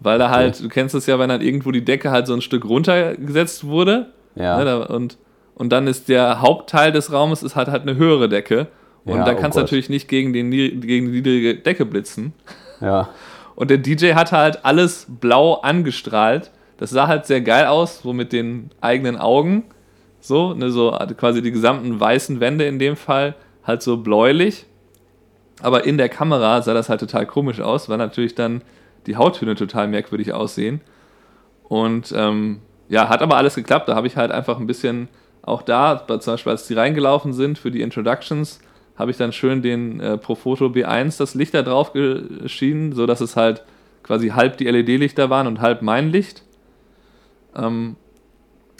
weil 0.00 0.18
da 0.18 0.30
halt, 0.30 0.54
okay. 0.54 0.62
du 0.62 0.68
kennst 0.68 0.94
es 0.94 1.06
ja, 1.06 1.18
wenn 1.18 1.28
dann 1.28 1.40
irgendwo 1.40 1.70
die 1.70 1.84
Decke 1.84 2.10
halt 2.10 2.26
so 2.26 2.34
ein 2.34 2.40
Stück 2.40 2.64
runtergesetzt 2.64 3.64
wurde. 3.64 4.12
Ja. 4.36 4.62
Ne, 4.62 4.88
und, 4.88 5.18
und 5.54 5.70
dann 5.70 5.86
ist 5.86 6.08
der 6.08 6.40
Hauptteil 6.40 6.92
des 6.92 7.12
Raumes 7.12 7.42
ist 7.42 7.56
halt, 7.56 7.68
halt 7.68 7.82
eine 7.82 7.96
höhere 7.96 8.28
Decke. 8.28 8.68
Und 9.04 9.18
ja, 9.18 9.24
da 9.24 9.32
oh 9.32 9.36
kannst 9.36 9.56
du 9.56 9.60
natürlich 9.60 9.90
nicht 9.90 10.08
gegen, 10.08 10.32
den, 10.32 10.50
gegen 10.50 10.80
die 10.80 11.20
niedrige 11.20 11.56
Decke 11.56 11.84
blitzen. 11.84 12.32
Ja. 12.80 13.10
Und 13.54 13.70
der 13.70 13.78
DJ 13.78 14.14
hat 14.14 14.32
halt 14.32 14.64
alles 14.64 15.06
blau 15.08 15.54
angestrahlt. 15.54 16.50
Das 16.78 16.90
sah 16.90 17.06
halt 17.06 17.26
sehr 17.26 17.40
geil 17.40 17.66
aus, 17.66 18.00
so 18.02 18.12
mit 18.12 18.32
den 18.32 18.70
eigenen 18.80 19.16
Augen. 19.16 19.64
So, 20.20 20.54
ne, 20.54 20.70
so 20.70 20.96
quasi 21.16 21.42
die 21.42 21.52
gesamten 21.52 22.00
weißen 22.00 22.40
Wände 22.40 22.64
in 22.64 22.78
dem 22.78 22.96
Fall 22.96 23.34
halt 23.62 23.82
so 23.82 23.98
bläulich. 23.98 24.66
Aber 25.62 25.84
in 25.84 25.98
der 25.98 26.08
Kamera 26.08 26.62
sah 26.62 26.74
das 26.74 26.88
halt 26.88 27.00
total 27.00 27.26
komisch 27.26 27.60
aus, 27.60 27.88
weil 27.88 27.98
natürlich 27.98 28.34
dann 28.34 28.62
die 29.06 29.16
Hauttöne 29.16 29.54
total 29.54 29.86
merkwürdig 29.86 30.32
aussehen. 30.32 30.80
Und 31.64 32.12
ähm, 32.16 32.60
ja, 32.88 33.08
hat 33.08 33.22
aber 33.22 33.36
alles 33.36 33.54
geklappt. 33.54 33.88
Da 33.88 33.94
habe 33.94 34.06
ich 34.06 34.16
halt 34.16 34.30
einfach 34.30 34.58
ein 34.58 34.66
bisschen 34.66 35.08
auch 35.42 35.62
da, 35.62 36.06
zum 36.06 36.34
Beispiel 36.34 36.52
als 36.52 36.66
die 36.66 36.74
reingelaufen 36.74 37.32
sind 37.32 37.58
für 37.58 37.70
die 37.70 37.82
Introductions, 37.82 38.60
habe 38.96 39.10
ich 39.10 39.16
dann 39.16 39.32
schön 39.32 39.62
den 39.62 40.00
äh, 40.00 40.18
Profoto 40.18 40.66
B1 40.66 41.18
das 41.18 41.34
Licht 41.34 41.54
da 41.54 41.62
drauf 41.62 41.92
geschienen, 41.92 42.92
sodass 42.92 43.20
es 43.20 43.36
halt 43.36 43.64
quasi 44.02 44.28
halb 44.28 44.56
die 44.56 44.66
LED-Lichter 44.66 45.30
waren 45.30 45.46
und 45.46 45.60
halb 45.60 45.82
mein 45.82 46.10
Licht. 46.10 46.42
Ähm, 47.56 47.96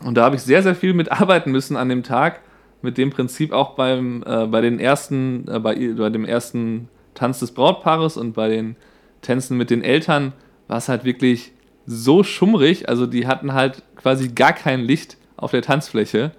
und 0.04 0.14
da 0.16 0.24
habe 0.24 0.36
ich 0.36 0.42
sehr, 0.42 0.62
sehr 0.62 0.74
viel 0.74 0.92
mitarbeiten 0.94 1.50
müssen 1.50 1.76
an 1.76 1.88
dem 1.88 2.02
Tag, 2.02 2.40
mit 2.82 2.98
dem 2.98 3.10
Prinzip 3.10 3.52
auch 3.52 3.74
beim, 3.74 4.22
äh, 4.26 4.46
bei 4.46 4.60
den 4.60 4.78
ersten, 4.78 5.48
äh, 5.48 5.58
bei, 5.58 5.74
bei 5.74 6.10
dem 6.10 6.24
ersten 6.24 6.88
Tanz 7.14 7.40
des 7.40 7.52
Brautpaares 7.52 8.16
und 8.16 8.34
bei 8.34 8.48
den 8.48 8.76
Tänzen 9.22 9.56
mit 9.56 9.70
den 9.70 9.82
Eltern 9.82 10.32
war 10.68 10.78
es 10.78 10.88
halt 10.88 11.04
wirklich 11.04 11.52
so 11.86 12.22
schummrig, 12.22 12.88
also 12.88 13.06
die 13.06 13.26
hatten 13.26 13.52
halt 13.52 13.82
quasi 13.96 14.28
gar 14.28 14.52
kein 14.52 14.80
Licht 14.80 15.16
auf 15.36 15.50
der 15.50 15.62
Tanzfläche 15.62 16.32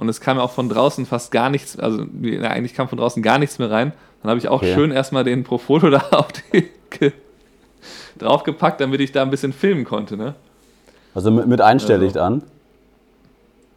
und 0.00 0.08
es 0.08 0.22
kam 0.22 0.38
auch 0.38 0.50
von 0.50 0.70
draußen 0.70 1.04
fast 1.04 1.30
gar 1.30 1.50
nichts, 1.50 1.78
also 1.78 2.06
ja, 2.22 2.48
eigentlich 2.48 2.72
kam 2.72 2.88
von 2.88 2.96
draußen 2.96 3.22
gar 3.22 3.38
nichts 3.38 3.58
mehr 3.58 3.70
rein. 3.70 3.92
Dann 4.22 4.30
habe 4.30 4.38
ich 4.38 4.48
auch 4.48 4.62
okay. 4.62 4.72
schön 4.72 4.92
erstmal 4.92 5.24
den 5.24 5.44
Profoto 5.44 5.90
da 5.90 5.98
auf 6.12 6.28
die 6.32 6.70
draufgepackt, 8.18 8.80
damit 8.80 9.02
ich 9.02 9.12
da 9.12 9.20
ein 9.20 9.28
bisschen 9.28 9.52
filmen 9.52 9.84
konnte. 9.84 10.16
Ne? 10.16 10.34
Also 11.14 11.30
mit, 11.30 11.46
mit 11.48 11.60
Einstelllicht 11.60 12.16
also, 12.16 12.34
an? 12.34 12.42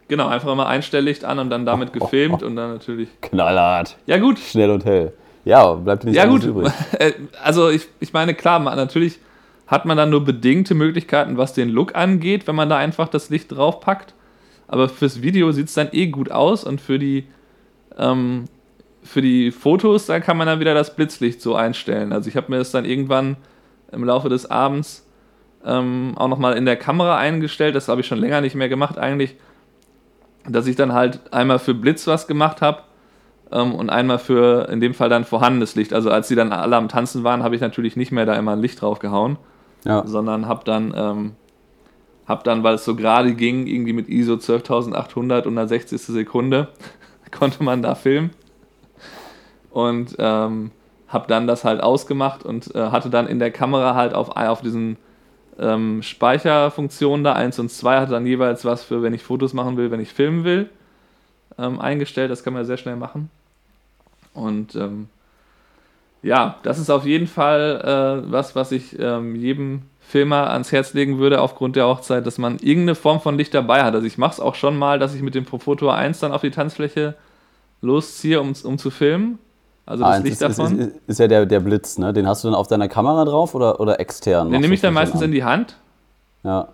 Genau, 0.08 0.28
einfach 0.28 0.54
mal 0.54 0.64
Einstelllicht 0.64 1.26
an 1.26 1.38
und 1.38 1.50
dann 1.50 1.66
damit 1.66 1.90
oh, 1.90 2.00
gefilmt 2.00 2.42
oh, 2.42 2.46
oh. 2.46 2.48
und 2.48 2.56
dann 2.56 2.72
natürlich. 2.72 3.10
Knallhart. 3.20 3.98
Ja, 4.06 4.16
gut. 4.16 4.38
Schnell 4.38 4.70
und 4.70 4.86
hell. 4.86 5.12
Ja, 5.44 5.74
bleibt 5.74 6.04
nicht 6.04 6.16
ja, 6.16 6.24
gut. 6.24 6.42
übrig. 6.42 6.72
Äh, 6.98 7.12
also 7.42 7.68
ich, 7.68 7.86
ich 8.00 8.14
meine, 8.14 8.32
klar, 8.32 8.60
natürlich 8.60 9.18
hat 9.66 9.84
man 9.84 9.98
dann 9.98 10.08
nur 10.08 10.24
bedingte 10.24 10.74
Möglichkeiten, 10.74 11.36
was 11.36 11.52
den 11.52 11.68
Look 11.68 11.94
angeht, 11.94 12.46
wenn 12.46 12.54
man 12.54 12.70
da 12.70 12.78
einfach 12.78 13.08
das 13.08 13.28
Licht 13.28 13.52
drauf 13.52 13.80
packt. 13.80 14.14
Aber 14.66 14.88
fürs 14.88 15.22
Video 15.22 15.52
sieht 15.52 15.68
es 15.68 15.74
dann 15.74 15.88
eh 15.92 16.06
gut 16.06 16.30
aus 16.30 16.64
und 16.64 16.80
für 16.80 16.98
die, 16.98 17.26
ähm, 17.98 18.44
für 19.02 19.22
die 19.22 19.50
Fotos, 19.50 20.06
da 20.06 20.20
kann 20.20 20.36
man 20.36 20.46
dann 20.46 20.60
wieder 20.60 20.74
das 20.74 20.96
Blitzlicht 20.96 21.40
so 21.40 21.54
einstellen. 21.54 22.12
Also 22.12 22.28
ich 22.28 22.36
habe 22.36 22.50
mir 22.50 22.58
das 22.58 22.70
dann 22.70 22.84
irgendwann 22.84 23.36
im 23.92 24.04
Laufe 24.04 24.28
des 24.28 24.50
Abends 24.50 25.06
ähm, 25.64 26.12
auch 26.16 26.28
nochmal 26.28 26.56
in 26.56 26.64
der 26.64 26.76
Kamera 26.76 27.16
eingestellt. 27.16 27.74
Das 27.74 27.88
habe 27.88 28.00
ich 28.00 28.06
schon 28.06 28.18
länger 28.18 28.40
nicht 28.40 28.54
mehr 28.54 28.68
gemacht 28.68 28.98
eigentlich. 28.98 29.36
Dass 30.46 30.66
ich 30.66 30.76
dann 30.76 30.92
halt 30.92 31.32
einmal 31.32 31.58
für 31.58 31.74
Blitz 31.74 32.06
was 32.06 32.26
gemacht 32.26 32.60
habe 32.60 32.82
ähm, 33.50 33.74
und 33.74 33.90
einmal 33.90 34.18
für 34.18 34.68
in 34.68 34.80
dem 34.80 34.94
Fall 34.94 35.08
dann 35.08 35.24
vorhandenes 35.24 35.74
Licht. 35.74 35.92
Also 35.94 36.10
als 36.10 36.28
die 36.28 36.34
dann 36.34 36.52
alle 36.52 36.76
am 36.76 36.88
Tanzen 36.88 37.24
waren, 37.24 37.42
habe 37.42 37.54
ich 37.54 37.60
natürlich 37.60 37.96
nicht 37.96 38.12
mehr 38.12 38.26
da 38.26 38.34
immer 38.34 38.52
ein 38.52 38.60
Licht 38.60 38.82
drauf 38.82 38.98
gehauen, 38.98 39.38
ja. 39.84 40.06
sondern 40.06 40.46
habe 40.46 40.64
dann, 40.64 40.92
ähm, 40.96 41.32
hab 42.26 42.44
dann, 42.44 42.62
weil 42.62 42.74
es 42.74 42.84
so 42.84 42.94
gerade 42.96 43.34
ging, 43.34 43.66
irgendwie 43.66 43.92
mit 43.92 44.08
ISO 44.08 44.36
12800 44.36 45.46
und 45.46 45.58
einer 45.58 45.68
60. 45.68 46.00
Sekunde, 46.00 46.68
konnte 47.30 47.62
man 47.62 47.82
da 47.82 47.94
filmen. 47.94 48.30
Und 49.70 50.16
ähm, 50.18 50.70
habe 51.08 51.26
dann 51.28 51.46
das 51.46 51.64
halt 51.64 51.82
ausgemacht 51.82 52.44
und 52.44 52.74
äh, 52.74 52.90
hatte 52.90 53.10
dann 53.10 53.26
in 53.26 53.38
der 53.38 53.50
Kamera 53.50 53.94
halt 53.94 54.14
auf, 54.14 54.36
auf 54.36 54.62
diesen 54.62 54.96
ähm, 55.58 56.02
Speicherfunktionen 56.02 57.24
da, 57.24 57.34
1 57.34 57.58
und 57.58 57.70
2, 57.70 58.00
hatte 58.00 58.12
dann 58.12 58.26
jeweils 58.26 58.64
was 58.64 58.84
für, 58.84 59.02
wenn 59.02 59.14
ich 59.14 59.22
Fotos 59.22 59.52
machen 59.52 59.76
will, 59.76 59.90
wenn 59.90 60.00
ich 60.00 60.12
filmen 60.12 60.44
will, 60.44 60.70
ähm, 61.58 61.80
eingestellt. 61.80 62.30
Das 62.30 62.42
kann 62.42 62.54
man 62.54 62.64
sehr 62.64 62.76
schnell 62.76 62.96
machen. 62.96 63.30
Und 64.32 64.74
ähm, 64.74 65.08
ja, 66.22 66.56
das 66.62 66.78
ist 66.78 66.90
auf 66.90 67.04
jeden 67.04 67.26
Fall 67.26 68.24
äh, 68.26 68.32
was, 68.32 68.56
was 68.56 68.72
ich 68.72 68.98
ähm, 68.98 69.36
jedem 69.36 69.82
Filmer 70.06 70.50
ans 70.50 70.70
Herz 70.70 70.92
legen 70.94 71.18
würde 71.18 71.40
aufgrund 71.40 71.76
der 71.76 71.86
Hochzeit, 71.86 72.26
dass 72.26 72.38
man 72.38 72.58
irgendeine 72.58 72.94
Form 72.94 73.20
von 73.20 73.36
Licht 73.36 73.54
dabei 73.54 73.82
hat. 73.82 73.94
Also 73.94 74.06
ich 74.06 74.18
mache 74.18 74.34
es 74.34 74.40
auch 74.40 74.54
schon 74.54 74.76
mal, 74.76 74.98
dass 74.98 75.14
ich 75.14 75.22
mit 75.22 75.34
dem 75.34 75.44
Profoto 75.44 75.88
1 75.90 76.20
dann 76.20 76.32
auf 76.32 76.42
die 76.42 76.50
Tanzfläche 76.50 77.14
losziehe, 77.80 78.40
um, 78.40 78.52
um 78.64 78.78
zu 78.78 78.90
filmen. 78.90 79.38
Also 79.86 80.04
das 80.04 80.22
Licht 80.22 80.32
ist, 80.34 80.42
davon. 80.42 80.78
Ist, 80.78 80.96
ist, 81.06 81.20
ja 81.20 81.28
der, 81.28 81.46
der 81.46 81.60
Blitz, 81.60 81.98
ne? 81.98 82.12
Den 82.12 82.26
hast 82.26 82.42
du 82.42 82.48
dann 82.48 82.54
auf 82.54 82.68
deiner 82.68 82.88
Kamera 82.88 83.24
drauf 83.24 83.54
oder, 83.54 83.80
oder 83.80 84.00
extern? 84.00 84.50
Den 84.50 84.60
nehme 84.60 84.74
ich 84.74 84.80
dann 84.80 84.94
meistens 84.94 85.20
an? 85.20 85.26
in 85.26 85.32
die 85.32 85.44
Hand. 85.44 85.76
Ja. 86.42 86.68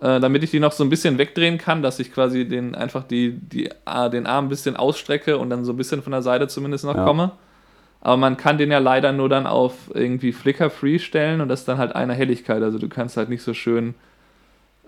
Äh, 0.00 0.20
damit 0.20 0.42
ich 0.42 0.50
die 0.50 0.58
noch 0.58 0.72
so 0.72 0.82
ein 0.82 0.90
bisschen 0.90 1.18
wegdrehen 1.18 1.58
kann, 1.58 1.82
dass 1.82 2.00
ich 2.00 2.12
quasi 2.12 2.48
den 2.48 2.74
einfach 2.74 3.04
die, 3.04 3.32
die, 3.38 3.70
den 4.12 4.26
Arm 4.26 4.46
ein 4.46 4.48
bisschen 4.48 4.76
ausstrecke 4.76 5.38
und 5.38 5.50
dann 5.50 5.64
so 5.64 5.72
ein 5.72 5.76
bisschen 5.76 6.02
von 6.02 6.10
der 6.10 6.22
Seite 6.22 6.48
zumindest 6.48 6.84
noch 6.84 6.96
ja. 6.96 7.04
komme. 7.04 7.32
Aber 8.04 8.16
man 8.16 8.36
kann 8.36 8.58
den 8.58 8.70
ja 8.70 8.78
leider 8.78 9.10
nur 9.10 9.28
dann 9.28 9.48
auf 9.48 9.90
irgendwie 9.92 10.32
Flicker-Free 10.32 11.00
stellen 11.00 11.40
und 11.40 11.48
das 11.48 11.60
ist 11.60 11.68
dann 11.68 11.78
halt 11.78 11.96
eine 11.96 12.14
Helligkeit. 12.14 12.62
Also 12.62 12.78
du 12.78 12.88
kannst 12.88 13.16
halt 13.16 13.28
nicht 13.28 13.42
so 13.42 13.52
schön 13.52 13.94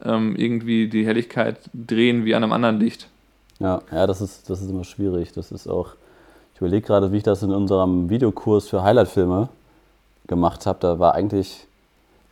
ähm, 0.04 0.36
irgendwie 0.36 0.88
die 0.88 1.04
Helligkeit 1.04 1.58
drehen 1.74 2.24
wie 2.24 2.36
an 2.36 2.44
einem 2.44 2.52
anderen 2.52 2.78
Licht. 2.78 3.08
Ja, 3.58 3.80
ja, 3.90 4.06
das 4.06 4.20
ist, 4.20 4.48
das 4.48 4.62
ist 4.62 4.70
immer 4.70 4.84
schwierig. 4.84 5.32
Das 5.32 5.50
ist 5.50 5.66
auch 5.66 5.96
ich 6.56 6.60
überlege 6.62 6.86
gerade, 6.86 7.12
wie 7.12 7.18
ich 7.18 7.22
das 7.22 7.42
in 7.42 7.52
unserem 7.52 8.08
Videokurs 8.08 8.66
für 8.66 8.82
Highlight-Filme 8.82 9.50
gemacht 10.26 10.64
habe. 10.64 10.78
Da 10.80 10.98
war 10.98 11.14
eigentlich, 11.14 11.66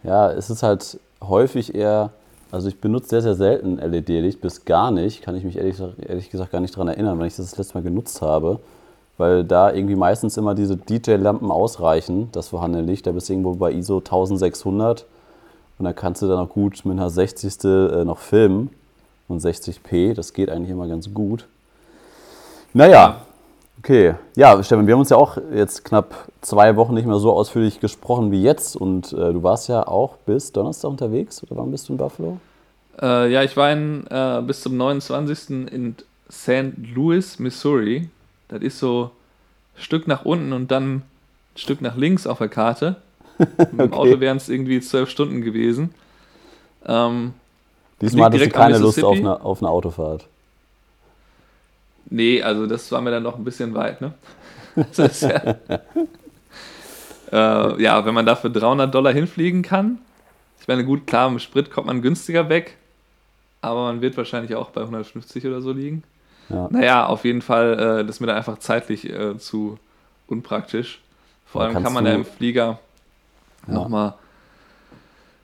ja, 0.02 0.32
es 0.32 0.48
ist 0.48 0.62
halt 0.62 0.98
häufig 1.22 1.74
eher, 1.74 2.10
also 2.50 2.68
ich 2.68 2.80
benutze 2.80 3.10
sehr, 3.10 3.20
sehr 3.20 3.34
selten 3.34 3.76
LED-Licht, 3.76 4.40
bis 4.40 4.64
gar 4.64 4.90
nicht. 4.90 5.20
Kann 5.20 5.36
ich 5.36 5.44
mich 5.44 5.58
ehrlich, 5.58 5.76
ehrlich 6.08 6.30
gesagt 6.30 6.52
gar 6.52 6.62
nicht 6.62 6.72
daran 6.72 6.88
erinnern, 6.88 7.18
wenn 7.18 7.26
ich 7.26 7.36
das 7.36 7.50
das 7.50 7.58
letzte 7.58 7.74
Mal 7.74 7.82
genutzt 7.82 8.22
habe. 8.22 8.60
Weil 9.16 9.44
da 9.44 9.72
irgendwie 9.72 9.94
meistens 9.94 10.36
immer 10.36 10.54
diese 10.54 10.76
DJ-Lampen 10.76 11.50
ausreichen, 11.50 12.28
das 12.32 12.48
vorhandene 12.48 12.84
Licht. 12.84 13.06
Da 13.06 13.12
bist 13.12 13.28
du 13.28 13.32
irgendwo 13.32 13.54
bei 13.54 13.72
ISO 13.72 13.98
1600 13.98 15.06
und 15.78 15.84
da 15.84 15.92
kannst 15.92 16.22
du 16.22 16.28
dann 16.28 16.38
auch 16.38 16.48
gut 16.48 16.84
mit 16.84 16.98
einer 16.98 17.10
60. 17.10 17.64
Äh, 17.64 18.04
noch 18.04 18.18
filmen 18.18 18.70
und 19.28 19.40
60p. 19.40 20.14
Das 20.14 20.32
geht 20.32 20.50
eigentlich 20.50 20.70
immer 20.70 20.88
ganz 20.88 21.12
gut. 21.12 21.46
Naja, 22.72 23.20
Okay, 23.84 24.14
ja, 24.34 24.62
Stefan, 24.62 24.86
wir 24.86 24.94
haben 24.94 25.00
uns 25.00 25.10
ja 25.10 25.18
auch 25.18 25.36
jetzt 25.52 25.84
knapp 25.84 26.28
zwei 26.40 26.74
Wochen 26.76 26.94
nicht 26.94 27.06
mehr 27.06 27.18
so 27.18 27.32
ausführlich 27.32 27.80
gesprochen 27.80 28.32
wie 28.32 28.42
jetzt 28.42 28.76
und 28.76 29.12
äh, 29.12 29.34
du 29.34 29.42
warst 29.42 29.68
ja 29.68 29.86
auch 29.86 30.16
bis 30.24 30.52
Donnerstag 30.52 30.90
unterwegs 30.90 31.42
oder 31.42 31.56
wann 31.56 31.70
bist 31.70 31.90
du 31.90 31.92
in 31.92 31.98
Buffalo? 31.98 32.38
Äh, 32.98 33.30
ja, 33.30 33.42
ich 33.42 33.54
war 33.58 33.70
in, 33.72 34.06
äh, 34.06 34.40
bis 34.40 34.62
zum 34.62 34.78
29. 34.78 35.70
in 35.70 35.96
St. 36.32 36.72
Louis, 36.94 37.38
Missouri. 37.38 38.08
Das 38.48 38.62
ist 38.62 38.78
so 38.78 39.10
ein 39.76 39.82
Stück 39.82 40.06
nach 40.06 40.24
unten 40.24 40.52
und 40.52 40.70
dann 40.70 40.96
ein 40.96 41.02
Stück 41.56 41.80
nach 41.80 41.96
links 41.96 42.26
auf 42.26 42.38
der 42.38 42.48
Karte. 42.48 42.96
Mit 43.38 43.80
dem. 43.80 43.92
Auto 43.92 44.20
wären 44.20 44.36
es 44.36 44.48
irgendwie 44.48 44.80
zwölf 44.80 45.10
Stunden 45.10 45.42
gewesen. 45.42 45.94
Ähm, 46.86 47.34
Diesmal 48.00 48.26
hattest 48.26 48.46
du 48.46 48.50
keine 48.50 48.78
Lust 48.78 49.02
auf 49.02 49.16
eine, 49.16 49.40
auf 49.40 49.62
eine 49.62 49.70
Autofahrt. 49.70 50.26
Nee, 52.10 52.42
also 52.42 52.66
das 52.66 52.90
war 52.92 53.00
mir 53.00 53.10
dann 53.10 53.22
noch 53.22 53.36
ein 53.36 53.44
bisschen 53.44 53.74
weit, 53.74 54.00
ne? 54.00 54.12
ja, 54.96 55.56
äh, 57.32 57.82
ja, 57.82 58.04
wenn 58.04 58.14
man 58.14 58.26
dafür 58.26 58.50
300 58.50 58.92
Dollar 58.94 59.12
hinfliegen 59.12 59.62
kann, 59.62 59.98
ich 60.60 60.68
meine, 60.68 60.84
gut, 60.84 61.06
klar, 61.06 61.28
im 61.28 61.38
Sprit 61.38 61.70
kommt 61.70 61.86
man 61.86 62.02
günstiger 62.02 62.48
weg, 62.48 62.76
aber 63.60 63.84
man 63.84 64.00
wird 64.00 64.16
wahrscheinlich 64.16 64.54
auch 64.54 64.70
bei 64.70 64.80
150 64.80 65.46
oder 65.46 65.60
so 65.60 65.72
liegen. 65.72 66.02
Ja. 66.48 66.68
Naja, 66.70 67.06
auf 67.06 67.24
jeden 67.24 67.42
Fall, 67.42 67.74
äh, 67.74 68.04
das 68.04 68.16
ist 68.16 68.20
mir 68.20 68.26
dann 68.26 68.36
einfach 68.36 68.58
zeitlich 68.58 69.08
äh, 69.08 69.38
zu 69.38 69.78
unpraktisch. 70.26 71.00
Vor 71.46 71.62
allem 71.62 71.82
kann 71.82 71.92
man 71.92 72.04
ja 72.04 72.12
im 72.12 72.24
Flieger 72.24 72.78
ja. 73.66 73.74
nochmal 73.74 74.08
ein 74.08 74.14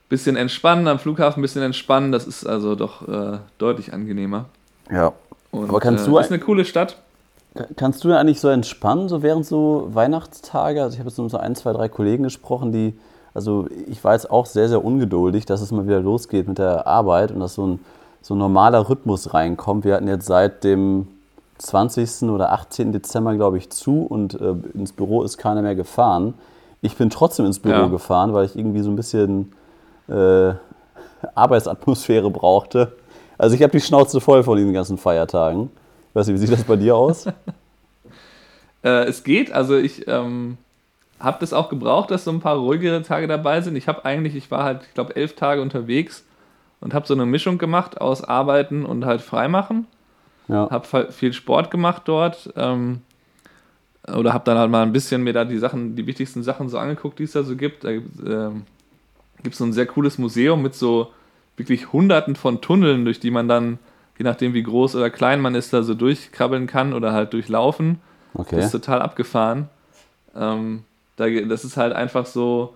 bisschen 0.09 0.37
entspannen, 0.37 0.89
am 0.89 0.99
Flughafen 0.99 1.41
ein 1.41 1.43
bisschen 1.43 1.63
entspannen. 1.63 2.13
Das 2.13 2.27
ist 2.27 2.45
also 2.45 2.75
doch 2.75 3.07
äh, 3.09 3.39
deutlich 3.59 3.93
angenehmer. 3.93 4.47
Ja, 4.91 5.13
und, 5.51 5.69
Aber 5.69 5.81
kannst 5.81 6.07
äh, 6.07 6.11
du. 6.11 6.19
ist 6.19 6.31
eine 6.31 6.41
coole 6.41 6.65
Stadt. 6.65 6.97
Kannst 7.77 8.05
du 8.05 8.09
denn 8.09 8.17
eigentlich 8.17 8.41
so 8.41 8.49
entspannen, 8.49 9.09
so 9.09 9.23
während 9.23 9.45
so 9.45 9.89
Weihnachtstage? 9.91 10.83
Also 10.83 10.95
ich 10.95 11.01
habe 11.01 11.09
jetzt 11.09 11.19
mit 11.19 11.31
so 11.31 11.37
ein, 11.37 11.57
zwei, 11.57 11.73
drei 11.73 11.89
Kollegen 11.89 12.23
gesprochen, 12.23 12.71
die, 12.71 12.97
also 13.35 13.67
ich 13.89 14.05
war 14.05 14.13
jetzt 14.13 14.31
auch 14.31 14.47
sehr, 14.47 14.69
sehr 14.69 14.85
ungeduldig, 14.85 15.47
dass 15.47 15.61
es 15.61 15.73
mal 15.73 15.87
wieder 15.87 16.01
losgeht 16.01 16.47
mit 16.47 16.59
der 16.59 16.87
Arbeit 16.87 17.33
und 17.33 17.41
dass 17.41 17.55
so 17.55 17.67
ein, 17.67 17.81
so 18.23 18.35
ein 18.35 18.39
normaler 18.39 18.89
Rhythmus 18.89 19.33
reinkommt. 19.33 19.85
Wir 19.85 19.95
hatten 19.95 20.09
jetzt 20.09 20.27
seit 20.27 20.65
dem 20.65 21.09
20. 21.59 22.29
oder 22.31 22.53
18. 22.53 22.93
Dezember, 22.93 23.35
glaube 23.35 23.59
ich, 23.59 23.71
zu 23.71 24.03
und 24.03 24.41
äh, 24.41 24.55
ins 24.75 24.93
Büro 24.93 25.23
ist 25.23 25.39
keiner 25.39 25.63
mehr 25.63 25.75
gefahren. 25.75 26.35
Ich 26.83 26.97
bin 26.97 27.11
trotzdem 27.11 27.47
ins 27.47 27.59
Büro 27.59 27.75
ja. 27.75 27.87
gefahren, 27.89 28.33
weil 28.33 28.47
ich 28.47 28.57
irgendwie 28.57 28.81
so 28.81 28.91
ein 28.91 28.97
bisschen 28.97 29.53
äh, 30.09 30.53
Arbeitsatmosphäre 31.35 32.31
brauchte. 32.31 32.93
Also 33.37 33.57
ich 33.57 33.63
habe 33.63 33.73
die 33.73 33.81
Schnauze 33.81 34.21
voll 34.21 34.43
von 34.43 34.57
diesen 34.57 34.73
ganzen 34.73 34.99
Feiertagen. 34.99 35.71
Ich 36.11 36.15
weiß 36.15 36.27
nicht, 36.27 36.37
wie 36.37 36.47
sieht 36.47 36.53
das 36.53 36.65
bei 36.65 36.77
dir 36.77 36.97
aus? 36.97 37.27
äh, 38.83 39.05
es 39.05 39.23
geht, 39.23 39.53
also 39.53 39.77
ich 39.77 40.09
ähm, 40.09 40.59
habe 41.19 41.39
das 41.41 41.53
auch 41.53 41.69
gebraucht, 41.69 42.11
dass 42.11 42.25
so 42.25 42.31
ein 42.31 42.41
paar 42.41 42.57
ruhigere 42.57 43.03
Tage 43.03 43.29
dabei 43.29 43.61
sind. 43.61 43.77
Ich 43.77 43.89
habe 43.89 44.05
eigentlich, 44.05 44.35
ich 44.35 44.51
war 44.51 44.65
halt, 44.65 44.83
ich 44.89 44.95
glaube, 44.95 45.17
elf 45.17 45.37
Tage 45.37 45.63
unterwegs 45.63 46.25
und 46.81 46.95
habe 46.95 47.07
so 47.07 47.15
eine 47.15 47.27
Mischung 47.27 47.59
gemacht 47.59 48.01
aus 48.01 48.25
Arbeiten 48.25 48.85
und 48.85 49.05
halt 49.05 49.21
Freimachen. 49.21 49.87
Ja. 50.49 50.69
Habe 50.71 51.13
viel 51.13 51.33
Sport 51.33 51.71
gemacht 51.71 52.03
dort. 52.07 52.53
Ähm, 52.57 53.03
oder 54.13 54.33
habe 54.33 54.45
dann 54.45 54.59
halt 54.59 54.71
mal 54.71 54.83
ein 54.83 54.93
bisschen 54.93 55.23
mir 55.23 55.33
da 55.33 55.45
die 55.45 55.59
Sachen, 55.59 55.95
die 55.95 56.07
wichtigsten 56.07 56.43
Sachen 56.43 56.69
so 56.69 56.79
angeguckt, 56.79 57.19
die 57.19 57.25
es 57.25 57.33
da 57.33 57.43
so 57.43 57.55
gibt. 57.55 57.85
Da 57.85 57.93
gibt 57.93 58.19
es 58.19 58.27
ähm, 58.27 58.65
so 59.53 59.65
ein 59.65 59.73
sehr 59.73 59.87
cooles 59.87 60.19
Museum 60.19 60.63
mit 60.63 60.75
so 60.75 61.13
wirklich 61.57 61.93
hunderten 61.93 62.35
von 62.35 62.61
Tunneln, 62.61 63.05
durch 63.05 63.21
die 63.21 63.31
man 63.31 63.47
dann, 63.47 63.79
je 64.19 64.25
nachdem 64.25 64.55
wie 64.55 64.63
groß 64.63 64.97
oder 64.97 65.11
klein 65.11 65.41
man 65.41 65.55
ist, 65.55 65.73
da 65.73 65.83
so 65.83 65.95
durchkrabbeln 65.95 66.67
kann 66.67 66.95
oder 66.95 67.13
halt 67.13 67.33
durchlaufen. 67.33 68.01
Okay. 68.33 68.57
Das 68.57 68.67
ist 68.67 68.73
total 68.73 69.03
abgefahren. 69.03 69.69
Ähm, 70.35 70.85
da, 71.17 71.29
das 71.29 71.65
ist 71.65 71.77
halt 71.77 71.93
einfach 71.93 72.25
so 72.25 72.75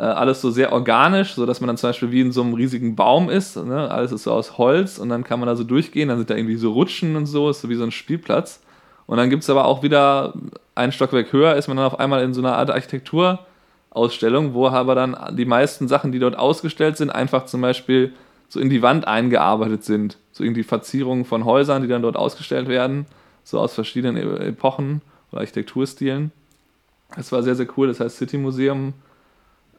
äh, 0.00 0.04
alles 0.04 0.40
so 0.40 0.50
sehr 0.50 0.72
organisch, 0.72 1.34
so 1.34 1.44
dass 1.44 1.60
man 1.60 1.68
dann 1.68 1.76
zum 1.76 1.90
Beispiel 1.90 2.10
wie 2.10 2.22
in 2.22 2.32
so 2.32 2.40
einem 2.40 2.54
riesigen 2.54 2.96
Baum 2.96 3.28
ist. 3.28 3.56
Ne? 3.56 3.90
Alles 3.90 4.12
ist 4.12 4.22
so 4.22 4.32
aus 4.32 4.56
Holz 4.56 4.98
und 4.98 5.10
dann 5.10 5.24
kann 5.24 5.38
man 5.38 5.46
da 5.46 5.56
so 5.56 5.64
durchgehen, 5.64 6.08
dann 6.08 6.16
sind 6.16 6.30
da 6.30 6.36
irgendwie 6.36 6.56
so 6.56 6.72
Rutschen 6.72 7.16
und 7.16 7.26
so, 7.26 7.50
ist 7.50 7.60
so 7.60 7.68
wie 7.68 7.74
so 7.74 7.84
ein 7.84 7.90
Spielplatz. 7.90 8.62
Und 9.06 9.18
dann 9.18 9.28
gibt 9.28 9.42
es 9.42 9.50
aber 9.50 9.66
auch 9.66 9.82
wieder 9.82 10.32
ein 10.74 10.92
Stockwerk 10.92 11.34
höher, 11.34 11.54
ist 11.56 11.68
man 11.68 11.76
dann 11.76 11.84
auf 11.84 12.00
einmal 12.00 12.22
in 12.22 12.32
so 12.32 12.40
einer 12.40 12.56
Art 12.56 12.70
Architektur 12.70 13.40
Ausstellung, 13.90 14.54
wo 14.54 14.68
aber 14.68 14.94
dann 14.94 15.36
die 15.36 15.44
meisten 15.44 15.86
Sachen, 15.86 16.12
die 16.12 16.18
dort 16.18 16.38
ausgestellt 16.38 16.96
sind, 16.96 17.10
einfach 17.10 17.44
zum 17.44 17.60
Beispiel 17.60 18.14
so 18.48 18.58
in 18.58 18.70
die 18.70 18.80
Wand 18.80 19.06
eingearbeitet 19.06 19.84
sind. 19.84 20.16
So 20.32 20.44
irgendwie 20.44 20.62
Verzierungen 20.62 21.26
von 21.26 21.44
Häusern, 21.44 21.82
die 21.82 21.88
dann 21.88 22.02
dort 22.02 22.16
ausgestellt 22.16 22.68
werden, 22.68 23.04
so 23.44 23.58
aus 23.58 23.74
verschiedenen 23.74 24.16
e-, 24.16 24.46
Epochen 24.48 25.02
oder 25.30 25.40
Architekturstilen. 25.40 26.32
Das 27.16 27.32
war 27.32 27.42
sehr, 27.42 27.56
sehr 27.56 27.66
cool. 27.76 27.88
Das 27.88 28.00
heißt 28.00 28.16
City 28.16 28.38
Museum. 28.38 28.94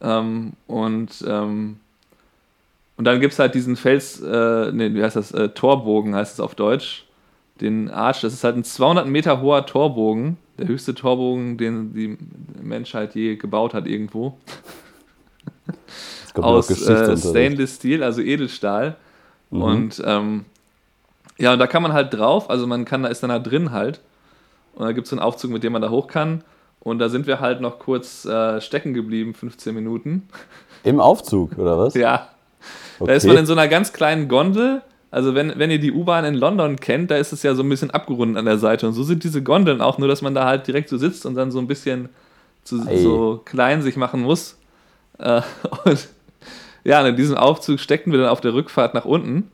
Ähm, 0.01 0.53
und, 0.67 1.23
ähm, 1.27 1.79
und 2.97 3.05
dann 3.05 3.19
gibt 3.19 3.33
es 3.33 3.39
halt 3.39 3.55
diesen 3.55 3.75
Fels, 3.75 4.21
äh, 4.21 4.71
nee, 4.71 4.93
wie 4.93 5.03
heißt 5.03 5.15
das? 5.15 5.31
Äh, 5.31 5.49
Torbogen 5.49 6.15
heißt 6.15 6.33
es 6.33 6.39
auf 6.39 6.55
Deutsch. 6.55 7.05
Den 7.59 7.89
Arch, 7.89 8.21
das 8.21 8.33
ist 8.33 8.43
halt 8.43 8.55
ein 8.55 8.63
200 8.63 9.07
Meter 9.07 9.41
hoher 9.41 9.65
Torbogen 9.65 10.37
der 10.61 10.67
höchste 10.67 10.93
Torbogen, 10.93 11.57
den 11.57 11.93
die 11.93 12.17
Menschheit 12.61 13.15
je 13.15 13.35
gebaut 13.35 13.73
hat 13.73 13.87
irgendwo. 13.87 14.37
aus 16.35 16.69
äh, 16.69 17.17
Stainless 17.17 17.75
Steel, 17.75 18.03
also 18.03 18.21
Edelstahl. 18.21 18.95
Mhm. 19.49 19.61
Und 19.61 20.01
ähm, 20.05 20.45
ja, 21.37 21.53
und 21.53 21.59
da 21.59 21.67
kann 21.67 21.81
man 21.81 21.93
halt 21.93 22.13
drauf, 22.13 22.49
also 22.49 22.67
man 22.67 22.85
kann, 22.85 23.03
da 23.03 23.09
ist 23.09 23.23
dann 23.23 23.31
da 23.31 23.39
drin 23.39 23.71
halt. 23.71 23.99
Und 24.75 24.85
da 24.85 24.91
gibt 24.91 25.07
es 25.07 25.13
einen 25.13 25.19
Aufzug, 25.19 25.51
mit 25.51 25.63
dem 25.63 25.73
man 25.73 25.81
da 25.81 25.89
hoch 25.89 26.07
kann. 26.07 26.43
Und 26.81 26.99
da 26.99 27.09
sind 27.09 27.27
wir 27.27 27.39
halt 27.39 27.61
noch 27.61 27.79
kurz 27.79 28.25
äh, 28.25 28.59
stecken 28.59 28.93
geblieben, 28.93 29.33
15 29.33 29.73
Minuten. 29.73 30.27
Im 30.83 30.99
Aufzug, 30.99 31.57
oder 31.57 31.77
was? 31.77 31.93
ja. 31.93 32.29
Okay. 32.99 33.07
Da 33.07 33.15
ist 33.15 33.25
man 33.25 33.37
in 33.37 33.45
so 33.45 33.53
einer 33.53 33.67
ganz 33.67 33.93
kleinen 33.93 34.27
Gondel. 34.27 34.81
Also 35.09 35.35
wenn, 35.35 35.57
wenn 35.57 35.71
ihr 35.71 35.79
die 35.79 35.91
U-Bahn 35.91 36.23
in 36.25 36.35
London 36.35 36.77
kennt, 36.77 37.11
da 37.11 37.17
ist 37.17 37.33
es 37.33 37.43
ja 37.43 37.53
so 37.55 37.63
ein 37.63 37.69
bisschen 37.69 37.91
abgerundet 37.91 38.37
an 38.37 38.45
der 38.45 38.57
Seite. 38.57 38.87
Und 38.87 38.93
so 38.93 39.03
sind 39.03 39.23
diese 39.23 39.43
Gondeln 39.43 39.81
auch, 39.81 39.97
nur 39.97 40.07
dass 40.07 40.21
man 40.21 40.33
da 40.33 40.45
halt 40.45 40.67
direkt 40.67 40.89
so 40.89 40.97
sitzt 40.97 41.25
und 41.25 41.35
dann 41.35 41.51
so 41.51 41.59
ein 41.59 41.67
bisschen 41.67 42.09
zu, 42.63 42.81
so 42.97 43.41
klein 43.43 43.81
sich 43.81 43.97
machen 43.97 44.21
muss. 44.21 44.57
Äh, 45.17 45.41
und 45.85 46.07
ja, 46.83 47.05
in 47.05 47.15
diesem 47.15 47.37
Aufzug 47.37 47.79
steckten 47.79 48.11
wir 48.11 48.19
dann 48.19 48.29
auf 48.29 48.41
der 48.41 48.53
Rückfahrt 48.53 48.93
nach 48.93 49.05
unten. 49.05 49.51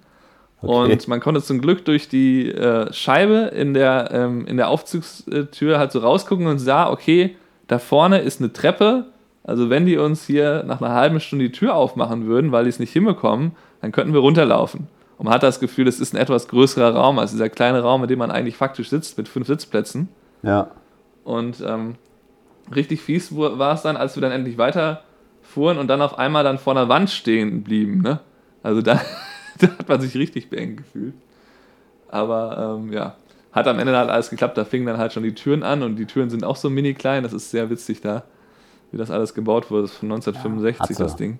Okay. 0.62 0.92
Und 0.92 1.08
man 1.08 1.20
konnte 1.20 1.42
zum 1.42 1.62
Glück 1.62 1.86
durch 1.86 2.10
die 2.10 2.50
äh, 2.52 2.92
Scheibe 2.92 3.52
in 3.54 3.74
der, 3.74 4.10
ähm, 4.12 4.48
in 4.48 4.58
der 4.58 4.70
Aufzugstür 4.70 5.78
halt 5.78 5.92
so 5.92 6.00
rausgucken 6.00 6.48
und 6.48 6.58
sah, 6.60 6.90
okay, 6.90 7.36
da 7.68 7.78
vorne 7.80 8.20
ist 8.20 8.42
eine 8.42 8.52
Treppe. 8.52 9.06
Also 9.44 9.70
wenn 9.70 9.86
die 9.86 9.98
uns 9.98 10.26
hier 10.26 10.64
nach 10.66 10.82
einer 10.82 10.94
halben 10.94 11.20
Stunde 11.20 11.46
die 11.46 11.52
Tür 11.52 11.76
aufmachen 11.76 12.26
würden, 12.26 12.52
weil 12.52 12.64
die 12.64 12.70
es 12.70 12.80
nicht 12.80 12.92
hinbekommen, 12.92 13.52
dann 13.82 13.92
könnten 13.92 14.14
wir 14.14 14.20
runterlaufen. 14.20 14.88
Und 15.18 15.26
man 15.26 15.34
hat 15.34 15.44
das 15.44 15.60
Gefühl, 15.60 15.88
es 15.88 16.00
ist 16.00 16.14
ein 16.14 16.18
etwas 16.18 16.48
größerer 16.48 16.96
Raum 16.96 17.20
als 17.20 17.32
dieser 17.32 17.50
kleine 17.50 17.82
Raum, 17.82 18.04
in 18.04 18.08
dem 18.08 18.20
man 18.20 18.32
eigentlich 18.32 18.58
faktisch 18.58 18.90
sitzt 18.90 19.18
mit 19.18 19.28
fünf 19.28 19.48
Sitzplätzen. 19.48 20.10
Ja. 20.44 20.72
Und 21.24 21.64
ähm, 21.66 21.96
richtig 22.74 23.02
fies 23.02 23.36
war 23.36 23.74
es 23.74 23.82
dann, 23.82 23.98
als 23.98 24.16
wir 24.16 24.22
dann 24.22 24.32
endlich 24.32 24.58
weiterfuhren 24.58 25.78
und 25.78 25.88
dann 25.88 26.02
auf 26.02 26.18
einmal 26.18 26.44
dann 26.44 26.58
vor 26.58 26.74
einer 26.76 26.90
Wand 26.90 27.10
stehen 27.10 27.64
blieben. 27.64 28.02
Ne? 28.02 28.20
Also 28.64 28.82
da 28.82 29.02
da 29.62 29.68
hat 29.68 29.88
man 29.88 30.02
sich 30.02 30.16
richtig 30.16 30.50
beengt 30.50 30.78
gefühlt. 30.78 31.14
Aber 32.10 32.78
ähm, 32.80 32.94
ja, 32.94 33.16
hat 33.52 33.68
am 33.68 33.80
Ende 33.80 33.98
halt 33.98 34.10
alles 34.10 34.30
geklappt. 34.30 34.58
Da 34.58 34.66
fingen 34.66 34.86
dann 34.86 34.98
halt 34.98 35.14
schon 35.14 35.24
die 35.24 35.34
Türen 35.34 35.64
an 35.64 35.84
und 35.84 35.96
die 35.96 36.06
Türen 36.06 36.30
sind 36.30 36.44
auch 36.44 36.56
so 36.56 36.70
mini 36.70 36.94
klein. 36.94 37.24
Das 37.24 37.34
ist 37.34 37.52
sehr 37.52 37.70
witzig 37.70 38.02
da, 38.02 38.24
wie 38.92 38.98
das 38.98 39.12
alles 39.12 39.34
gebaut 39.34 39.70
wurde. 39.72 39.84
Das 39.84 39.92
ist 39.92 39.98
von 39.98 40.12
1965 40.12 40.98
ja, 40.98 41.04
das 41.04 41.16
Ding. 41.16 41.40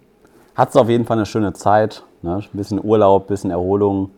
Hat 0.56 0.70
es 0.70 0.76
auf 0.76 0.90
jeden 0.90 1.06
Fall 1.06 1.18
eine 1.18 1.26
schöne 1.26 1.54
Zeit. 1.54 2.04
Ne? 2.22 2.38
Ein 2.38 2.58
bisschen 2.58 2.84
Urlaub, 2.84 3.26
ein 3.26 3.28
bisschen 3.28 3.52
Erholung. 3.52 4.12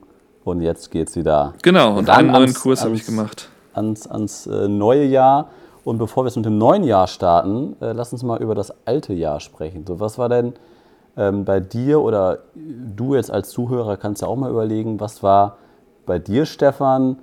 Und 0.44 0.62
jetzt 0.62 0.89
geht 0.89 1.10
es 1.10 1.15
wieder. 1.15 1.53
Genau, 1.62 1.98
und 1.98 2.10
einen 2.10 2.32
neuen 2.32 2.53
Kurs 2.53 2.84
habe 2.84 2.96
ich 2.96 3.06
gemacht. 3.06 3.50
Ans, 3.74 4.08
ans 4.08 4.48
äh, 4.48 4.68
neue 4.68 5.03
Jahr. 5.03 5.50
Und 5.84 5.98
bevor 5.98 6.24
wir 6.24 6.29
es 6.29 6.36
mit 6.36 6.46
dem 6.46 6.58
neuen 6.58 6.84
Jahr 6.84 7.08
starten, 7.08 7.75
äh, 7.82 7.91
lass 7.91 8.13
uns 8.13 8.24
mal 8.24 8.41
über 8.41 8.56
das 8.56 8.74
alte 8.86 9.13
Jahr 9.13 9.39
sprechen. 9.39 9.86
So, 9.86 10.00
was 10.00 10.18
war 10.18 10.29
denn 10.29 10.53
ähm, 11.19 11.43
bei 11.43 11.59
dir 11.59 11.99
oder 11.99 12.39
du 12.55 13.13
jetzt 13.13 13.29
als 13.29 13.49
Zuhörer 13.49 13.97
kannst 13.97 14.21
ja 14.21 14.27
auch 14.29 14.38
mal 14.38 14.49
überlegen, 14.49 15.01
was 15.01 15.21
war 15.21 15.57
bei 16.05 16.17
dir, 16.17 16.45
Stefan, 16.45 17.17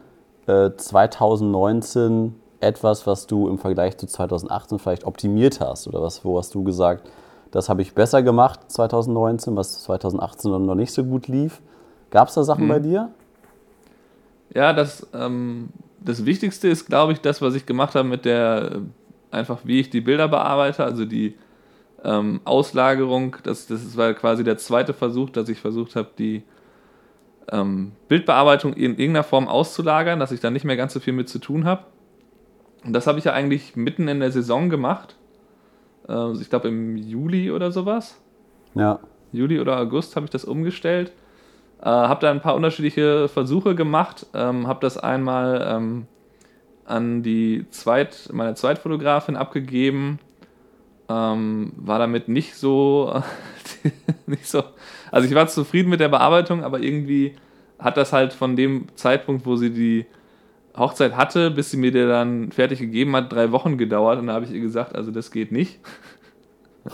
äh, 0.46 0.70
2019 0.76 2.34
etwas, 2.60 3.06
was 3.06 3.26
du 3.26 3.48
im 3.48 3.58
Vergleich 3.58 3.96
zu 3.96 4.06
2018 4.06 4.78
vielleicht 4.78 5.04
optimiert 5.04 5.60
hast 5.60 5.88
oder 5.88 6.02
was, 6.02 6.24
wo 6.24 6.36
hast 6.36 6.54
du 6.54 6.62
gesagt, 6.62 7.08
das 7.50 7.70
habe 7.70 7.80
ich 7.80 7.94
besser 7.94 8.22
gemacht 8.22 8.60
2019, 8.68 9.56
was 9.56 9.82
2018 9.84 10.50
noch 10.66 10.74
nicht 10.74 10.92
so 10.92 11.02
gut 11.02 11.26
lief. 11.26 11.62
Gab 12.10 12.28
es 12.28 12.34
da 12.34 12.44
Sachen 12.44 12.62
hm. 12.62 12.68
bei 12.68 12.78
dir? 12.80 13.10
Ja, 14.54 14.74
das, 14.74 15.06
ähm, 15.14 15.70
das 16.00 16.26
Wichtigste 16.26 16.68
ist, 16.68 16.86
glaube 16.86 17.14
ich, 17.14 17.22
das, 17.22 17.40
was 17.40 17.54
ich 17.54 17.64
gemacht 17.64 17.94
habe 17.94 18.06
mit 18.06 18.26
der, 18.26 18.82
einfach 19.30 19.60
wie 19.64 19.80
ich 19.80 19.88
die 19.88 20.02
Bilder 20.02 20.28
bearbeite, 20.28 20.84
also 20.84 21.06
die 21.06 21.34
ähm, 22.06 22.40
Auslagerung. 22.44 23.36
Das, 23.42 23.66
das 23.66 23.96
war 23.96 24.14
quasi 24.14 24.44
der 24.44 24.56
zweite 24.56 24.94
Versuch, 24.94 25.30
dass 25.30 25.48
ich 25.48 25.58
versucht 25.58 25.96
habe, 25.96 26.10
die 26.16 26.44
ähm, 27.50 27.92
Bildbearbeitung 28.08 28.72
in 28.72 28.92
irgendeiner 28.92 29.24
Form 29.24 29.48
auszulagern, 29.48 30.20
dass 30.20 30.32
ich 30.32 30.40
da 30.40 30.50
nicht 30.50 30.64
mehr 30.64 30.76
ganz 30.76 30.94
so 30.94 31.00
viel 31.00 31.12
mit 31.12 31.28
zu 31.28 31.38
tun 31.38 31.64
habe. 31.64 31.84
Und 32.84 32.92
das 32.92 33.06
habe 33.06 33.18
ich 33.18 33.24
ja 33.24 33.32
eigentlich 33.32 33.74
mitten 33.74 34.06
in 34.08 34.20
der 34.20 34.30
Saison 34.30 34.70
gemacht. 34.70 35.16
Also 36.06 36.40
ich 36.40 36.48
glaube 36.48 36.68
im 36.68 36.96
Juli 36.96 37.50
oder 37.50 37.72
sowas. 37.72 38.20
Ja. 38.74 39.00
Juli 39.32 39.58
oder 39.58 39.78
August 39.78 40.14
habe 40.14 40.26
ich 40.26 40.30
das 40.30 40.44
umgestellt. 40.44 41.12
Äh, 41.80 41.86
habe 41.86 42.20
da 42.20 42.30
ein 42.30 42.40
paar 42.40 42.54
unterschiedliche 42.54 43.26
Versuche 43.28 43.74
gemacht. 43.74 44.26
Ähm, 44.32 44.68
habe 44.68 44.78
das 44.80 44.96
einmal 44.96 45.66
ähm, 45.68 46.06
an 46.84 47.24
die 47.24 47.66
Zweit, 47.70 48.28
meine 48.32 48.54
Zweitfotografin 48.54 49.34
abgegeben 49.34 50.20
ähm, 51.08 51.72
war 51.76 51.98
damit 51.98 52.28
nicht 52.28 52.54
so, 52.54 53.22
nicht 54.26 54.46
so. 54.46 54.64
Also 55.10 55.28
ich 55.28 55.34
war 55.34 55.46
zufrieden 55.46 55.90
mit 55.90 56.00
der 56.00 56.08
Bearbeitung, 56.08 56.64
aber 56.64 56.80
irgendwie 56.80 57.36
hat 57.78 57.96
das 57.96 58.12
halt 58.12 58.32
von 58.32 58.56
dem 58.56 58.86
Zeitpunkt, 58.96 59.46
wo 59.46 59.56
sie 59.56 59.70
die 59.70 60.06
Hochzeit 60.76 61.16
hatte, 61.16 61.50
bis 61.50 61.70
sie 61.70 61.76
mir 61.76 61.92
der 61.92 62.06
dann 62.06 62.50
fertig 62.52 62.80
gegeben 62.80 63.14
hat, 63.16 63.32
drei 63.32 63.52
Wochen 63.52 63.78
gedauert. 63.78 64.18
Und 64.18 64.26
da 64.26 64.34
habe 64.34 64.44
ich 64.44 64.50
ihr 64.50 64.60
gesagt, 64.60 64.94
also 64.94 65.10
das 65.10 65.30
geht 65.30 65.52
nicht. 65.52 65.80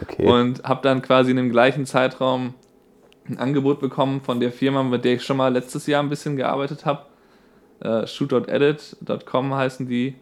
Okay. 0.00 0.28
Und 0.28 0.62
habe 0.62 0.80
dann 0.82 1.02
quasi 1.02 1.32
in 1.32 1.36
dem 1.36 1.50
gleichen 1.50 1.84
Zeitraum 1.84 2.54
ein 3.28 3.36
Angebot 3.36 3.80
bekommen 3.80 4.20
von 4.20 4.38
der 4.38 4.52
Firma, 4.52 4.84
mit 4.84 5.04
der 5.04 5.14
ich 5.14 5.24
schon 5.24 5.36
mal 5.36 5.52
letztes 5.52 5.88
Jahr 5.88 6.00
ein 6.04 6.08
bisschen 6.08 6.36
gearbeitet 6.36 6.86
habe. 6.86 7.06
Äh, 7.80 8.06
shoot.edit.com 8.06 9.54
heißen 9.54 9.88
die. 9.88 10.14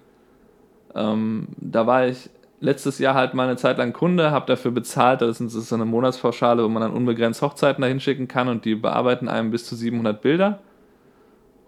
Ähm, 0.94 1.48
da 1.58 1.86
war 1.86 2.06
ich 2.06 2.30
letztes 2.60 2.98
Jahr 2.98 3.14
halt 3.14 3.34
mal 3.34 3.44
eine 3.44 3.56
Zeit 3.56 3.78
lang 3.78 3.92
Kunde, 3.92 4.30
habe 4.30 4.46
dafür 4.46 4.70
bezahlt, 4.70 5.20
das 5.20 5.40
ist 5.40 5.52
so 5.68 5.74
eine 5.74 5.84
Monatspauschale, 5.84 6.64
wo 6.64 6.68
man 6.68 6.82
dann 6.82 6.92
unbegrenzt 6.92 7.42
Hochzeiten 7.42 7.82
dahin 7.82 8.00
schicken 8.00 8.28
kann 8.28 8.48
und 8.48 8.64
die 8.64 8.74
bearbeiten 8.74 9.28
einem 9.28 9.50
bis 9.50 9.66
zu 9.66 9.76
700 9.76 10.20
Bilder. 10.20 10.60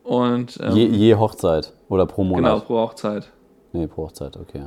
Und, 0.03 0.59
ähm, 0.63 0.75
je, 0.75 0.87
je, 0.87 1.15
Hochzeit 1.17 1.75
oder 1.89 2.07
pro 2.07 2.25
Monat? 2.25 2.45
Genau, 2.45 2.61
pro 2.61 2.79
Hochzeit. 2.79 3.31
Nee, 3.73 3.87
pro 3.87 4.05
Hochzeit, 4.05 4.39
okay. 4.39 4.65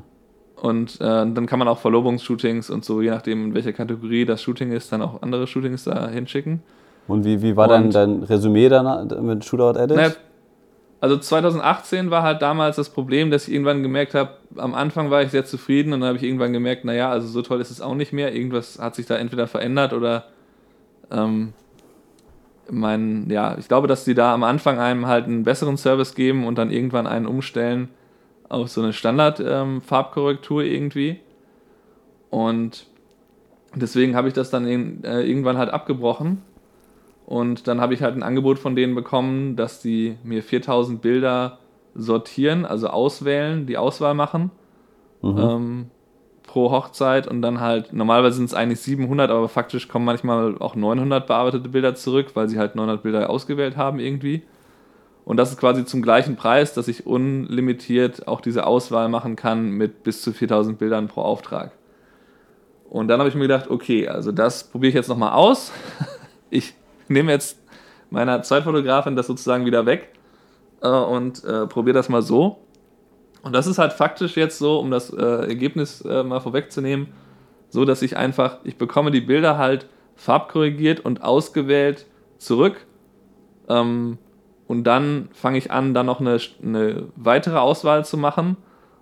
Und 0.61 1.01
äh, 1.01 1.03
dann 1.05 1.47
kann 1.47 1.57
man 1.57 1.67
auch 1.67 1.79
Verlobungsshootings 1.79 2.69
und 2.69 2.85
so, 2.85 3.01
je 3.01 3.09
nachdem, 3.09 3.45
in 3.45 3.53
welcher 3.55 3.73
Kategorie 3.73 4.25
das 4.25 4.43
Shooting 4.43 4.71
ist, 4.71 4.91
dann 4.91 5.01
auch 5.01 5.23
andere 5.23 5.47
Shootings 5.47 5.85
da 5.85 6.07
hinschicken. 6.09 6.61
Und 7.07 7.25
wie, 7.25 7.41
wie 7.41 7.55
war 7.55 7.65
und, 7.65 7.91
dein, 7.95 8.19
dein 8.19 8.23
Resümee 8.23 8.69
dann 8.69 9.07
mit 9.25 9.43
Shootout 9.43 9.79
Edit? 9.79 9.97
Naja, 9.97 10.11
also 11.01 11.17
2018 11.17 12.11
war 12.11 12.21
halt 12.21 12.43
damals 12.43 12.75
das 12.75 12.89
Problem, 12.89 13.31
dass 13.31 13.47
ich 13.47 13.53
irgendwann 13.55 13.81
gemerkt 13.81 14.13
habe, 14.13 14.37
am 14.55 14.75
Anfang 14.75 15.09
war 15.09 15.23
ich 15.23 15.31
sehr 15.31 15.43
zufrieden 15.43 15.93
und 15.93 16.01
dann 16.01 16.09
habe 16.09 16.17
ich 16.17 16.23
irgendwann 16.23 16.53
gemerkt, 16.53 16.85
naja, 16.85 17.09
also 17.09 17.27
so 17.27 17.41
toll 17.41 17.59
ist 17.59 17.71
es 17.71 17.81
auch 17.81 17.95
nicht 17.95 18.13
mehr. 18.13 18.35
Irgendwas 18.35 18.77
hat 18.77 18.93
sich 18.93 19.07
da 19.07 19.15
entweder 19.15 19.47
verändert 19.47 19.93
oder 19.93 20.25
ähm, 21.09 21.53
mein, 22.69 23.31
ja, 23.31 23.57
ich 23.57 23.67
glaube, 23.67 23.87
dass 23.87 24.05
die 24.05 24.13
da 24.13 24.31
am 24.31 24.43
Anfang 24.43 24.77
einem 24.77 25.07
halt 25.07 25.25
einen 25.25 25.43
besseren 25.43 25.75
Service 25.75 26.13
geben 26.13 26.45
und 26.45 26.59
dann 26.59 26.69
irgendwann 26.69 27.07
einen 27.07 27.25
umstellen 27.25 27.89
auf 28.47 28.69
so 28.69 28.83
eine 28.83 28.93
Standard-Farbkorrektur 28.93 30.63
ähm, 30.63 30.71
irgendwie. 30.71 31.19
Und 32.29 32.85
deswegen 33.73 34.15
habe 34.15 34.27
ich 34.27 34.35
das 34.35 34.51
dann 34.51 34.67
in, 34.67 35.03
äh, 35.03 35.21
irgendwann 35.23 35.57
halt 35.57 35.71
abgebrochen 35.71 36.43
und 37.31 37.69
dann 37.69 37.79
habe 37.79 37.93
ich 37.93 38.01
halt 38.03 38.13
ein 38.13 38.23
Angebot 38.23 38.59
von 38.59 38.75
denen 38.75 38.93
bekommen, 38.93 39.55
dass 39.55 39.81
die 39.81 40.17
mir 40.21 40.43
4000 40.43 41.01
Bilder 41.01 41.59
sortieren, 41.95 42.65
also 42.65 42.87
auswählen, 42.87 43.65
die 43.65 43.77
Auswahl 43.77 44.15
machen 44.15 44.51
mhm. 45.21 45.37
ähm, 45.37 45.85
pro 46.43 46.71
Hochzeit 46.71 47.27
und 47.27 47.41
dann 47.41 47.61
halt, 47.61 47.93
normalerweise 47.93 48.35
sind 48.35 48.47
es 48.47 48.53
eigentlich 48.53 48.81
700, 48.81 49.31
aber 49.31 49.47
faktisch 49.47 49.87
kommen 49.87 50.03
manchmal 50.03 50.57
auch 50.59 50.75
900 50.75 51.25
bearbeitete 51.25 51.69
Bilder 51.69 51.95
zurück, 51.95 52.31
weil 52.33 52.49
sie 52.49 52.59
halt 52.59 52.75
900 52.75 53.01
Bilder 53.01 53.29
ausgewählt 53.29 53.77
haben 53.77 53.99
irgendwie. 53.99 54.43
Und 55.23 55.37
das 55.37 55.51
ist 55.51 55.57
quasi 55.57 55.85
zum 55.85 56.01
gleichen 56.01 56.35
Preis, 56.35 56.73
dass 56.73 56.89
ich 56.89 57.07
unlimitiert 57.07 58.27
auch 58.27 58.41
diese 58.41 58.67
Auswahl 58.67 59.07
machen 59.07 59.37
kann 59.37 59.69
mit 59.69 60.03
bis 60.03 60.21
zu 60.21 60.33
4000 60.33 60.77
Bildern 60.77 61.07
pro 61.07 61.21
Auftrag. 61.21 61.71
Und 62.89 63.07
dann 63.07 63.19
habe 63.19 63.29
ich 63.29 63.35
mir 63.35 63.43
gedacht, 63.43 63.69
okay, 63.69 64.09
also 64.09 64.33
das 64.33 64.65
probiere 64.65 64.89
ich 64.89 64.95
jetzt 64.95 65.07
nochmal 65.07 65.31
aus. 65.31 65.71
Ich 66.53 66.73
nehme 67.11 67.31
jetzt 67.31 67.59
meiner 68.09 68.41
Zweitfotografin 68.43 69.15
das 69.15 69.27
sozusagen 69.27 69.65
wieder 69.65 69.85
weg 69.85 70.09
äh, 70.81 70.87
und 70.87 71.43
äh, 71.43 71.67
probiere 71.67 71.95
das 71.95 72.09
mal 72.09 72.21
so. 72.21 72.59
Und 73.43 73.53
das 73.53 73.67
ist 73.67 73.79
halt 73.79 73.93
faktisch 73.93 74.37
jetzt 74.37 74.59
so, 74.59 74.79
um 74.79 74.91
das 74.91 75.11
äh, 75.11 75.23
Ergebnis 75.23 76.01
äh, 76.01 76.23
mal 76.23 76.39
vorwegzunehmen, 76.39 77.07
so 77.69 77.85
dass 77.85 78.01
ich 78.01 78.17
einfach, 78.17 78.59
ich 78.63 78.77
bekomme 78.77 79.11
die 79.11 79.21
Bilder 79.21 79.57
halt 79.57 79.87
farbkorrigiert 80.15 80.99
und 80.99 81.23
ausgewählt 81.23 82.05
zurück. 82.37 82.85
Ähm, 83.67 84.17
und 84.67 84.83
dann 84.83 85.29
fange 85.33 85.57
ich 85.57 85.71
an, 85.71 85.93
dann 85.93 86.05
noch 86.05 86.19
eine, 86.19 86.37
eine 86.63 87.07
weitere 87.15 87.57
Auswahl 87.57 88.05
zu 88.05 88.17
machen 88.17 88.57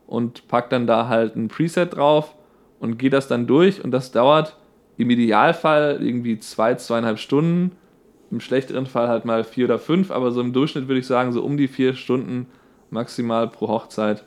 und 0.07 0.47
packe 0.47 0.69
dann 0.69 0.87
da 0.87 1.07
halt 1.07 1.35
ein 1.35 1.47
Preset 1.47 1.95
drauf 1.95 2.35
und 2.79 2.97
gehe 2.97 3.09
das 3.09 3.27
dann 3.27 3.45
durch. 3.45 3.83
Und 3.83 3.91
das 3.91 4.11
dauert 4.11 4.55
im 4.97 5.09
Idealfall 5.09 5.99
irgendwie 6.01 6.39
zwei, 6.39 6.75
zweieinhalb 6.75 7.19
Stunden 7.19 7.71
im 8.31 8.39
schlechteren 8.39 8.85
Fall 8.85 9.07
halt 9.07 9.25
mal 9.25 9.43
vier 9.43 9.65
oder 9.65 9.79
fünf, 9.79 10.11
aber 10.11 10.31
so 10.31 10.41
im 10.41 10.53
Durchschnitt 10.53 10.87
würde 10.87 10.99
ich 10.99 11.07
sagen, 11.07 11.31
so 11.31 11.43
um 11.43 11.57
die 11.57 11.67
vier 11.67 11.93
Stunden 11.93 12.47
maximal 12.89 13.47
pro 13.47 13.67
Hochzeit 13.67 14.23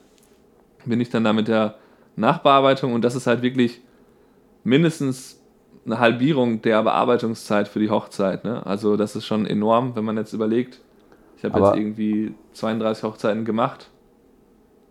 bin 0.84 1.00
ich 1.00 1.10
dann 1.10 1.24
da 1.24 1.32
mit 1.32 1.48
der 1.48 1.76
Nachbearbeitung 2.16 2.92
und 2.92 3.02
das 3.02 3.14
ist 3.14 3.26
halt 3.26 3.42
wirklich 3.42 3.80
mindestens 4.64 5.40
eine 5.84 5.98
Halbierung 5.98 6.62
der 6.62 6.82
Bearbeitungszeit 6.82 7.68
für 7.68 7.80
die 7.80 7.90
Hochzeit. 7.90 8.44
Ne? 8.44 8.64
Also 8.66 8.96
das 8.96 9.16
ist 9.16 9.26
schon 9.26 9.46
enorm, 9.46 9.96
wenn 9.96 10.04
man 10.04 10.16
jetzt 10.16 10.32
überlegt, 10.32 10.80
ich 11.36 11.44
habe 11.44 11.58
jetzt 11.58 11.76
irgendwie 11.76 12.34
32 12.52 13.02
Hochzeiten 13.02 13.44
gemacht. 13.44 13.88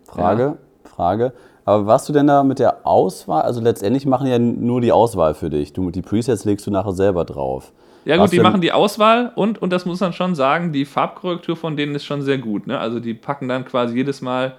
Frage, 0.06 0.43
ja. 0.43 0.58
Frage. 0.89 1.34
Aber 1.63 1.86
warst 1.86 2.10
du 2.10 2.13
denn 2.13 2.28
da 2.28 2.43
mit 2.43 2.60
der 2.60 2.86
Auswahl? 2.86 3.43
Also 3.43 3.62
letztendlich 3.62 4.06
machen 4.06 4.28
ja 4.28 4.38
nur 4.38 4.82
die 4.82 4.91
Auswahl 4.91 5.34
für 5.34 5.50
dich. 5.50 5.71
Du, 5.74 5.91
die 5.91 6.02
Presets 6.02 6.43
legst 6.43 6.67
du 6.67 6.71
nachher 6.71 6.91
selber 6.91 7.24
drauf. 7.24 7.71
Ja 8.06 8.18
gut, 8.18 8.32
die 8.32 8.40
machen 8.40 8.62
die 8.62 8.72
Auswahl 8.72 9.32
und, 9.36 9.62
und 9.62 9.72
das 9.72 9.86
muss 9.86 10.00
man 10.00 10.14
schon 10.14 10.34
sagen, 10.34 10.72
die 10.72 10.86
Farbkorrektur 10.86 11.56
von 11.56 11.78
denen 11.78 11.94
ist 11.94 12.06
schon 12.06 12.24
sehr 12.24 12.40
gut. 12.40 12.66
Ne? 12.68 12.80
Also 12.80 13.00
die 13.00 13.14
packen 13.14 13.48
dann 13.48 13.66
quasi 13.66 13.96
jedes 13.96 14.22
Mal, 14.22 14.56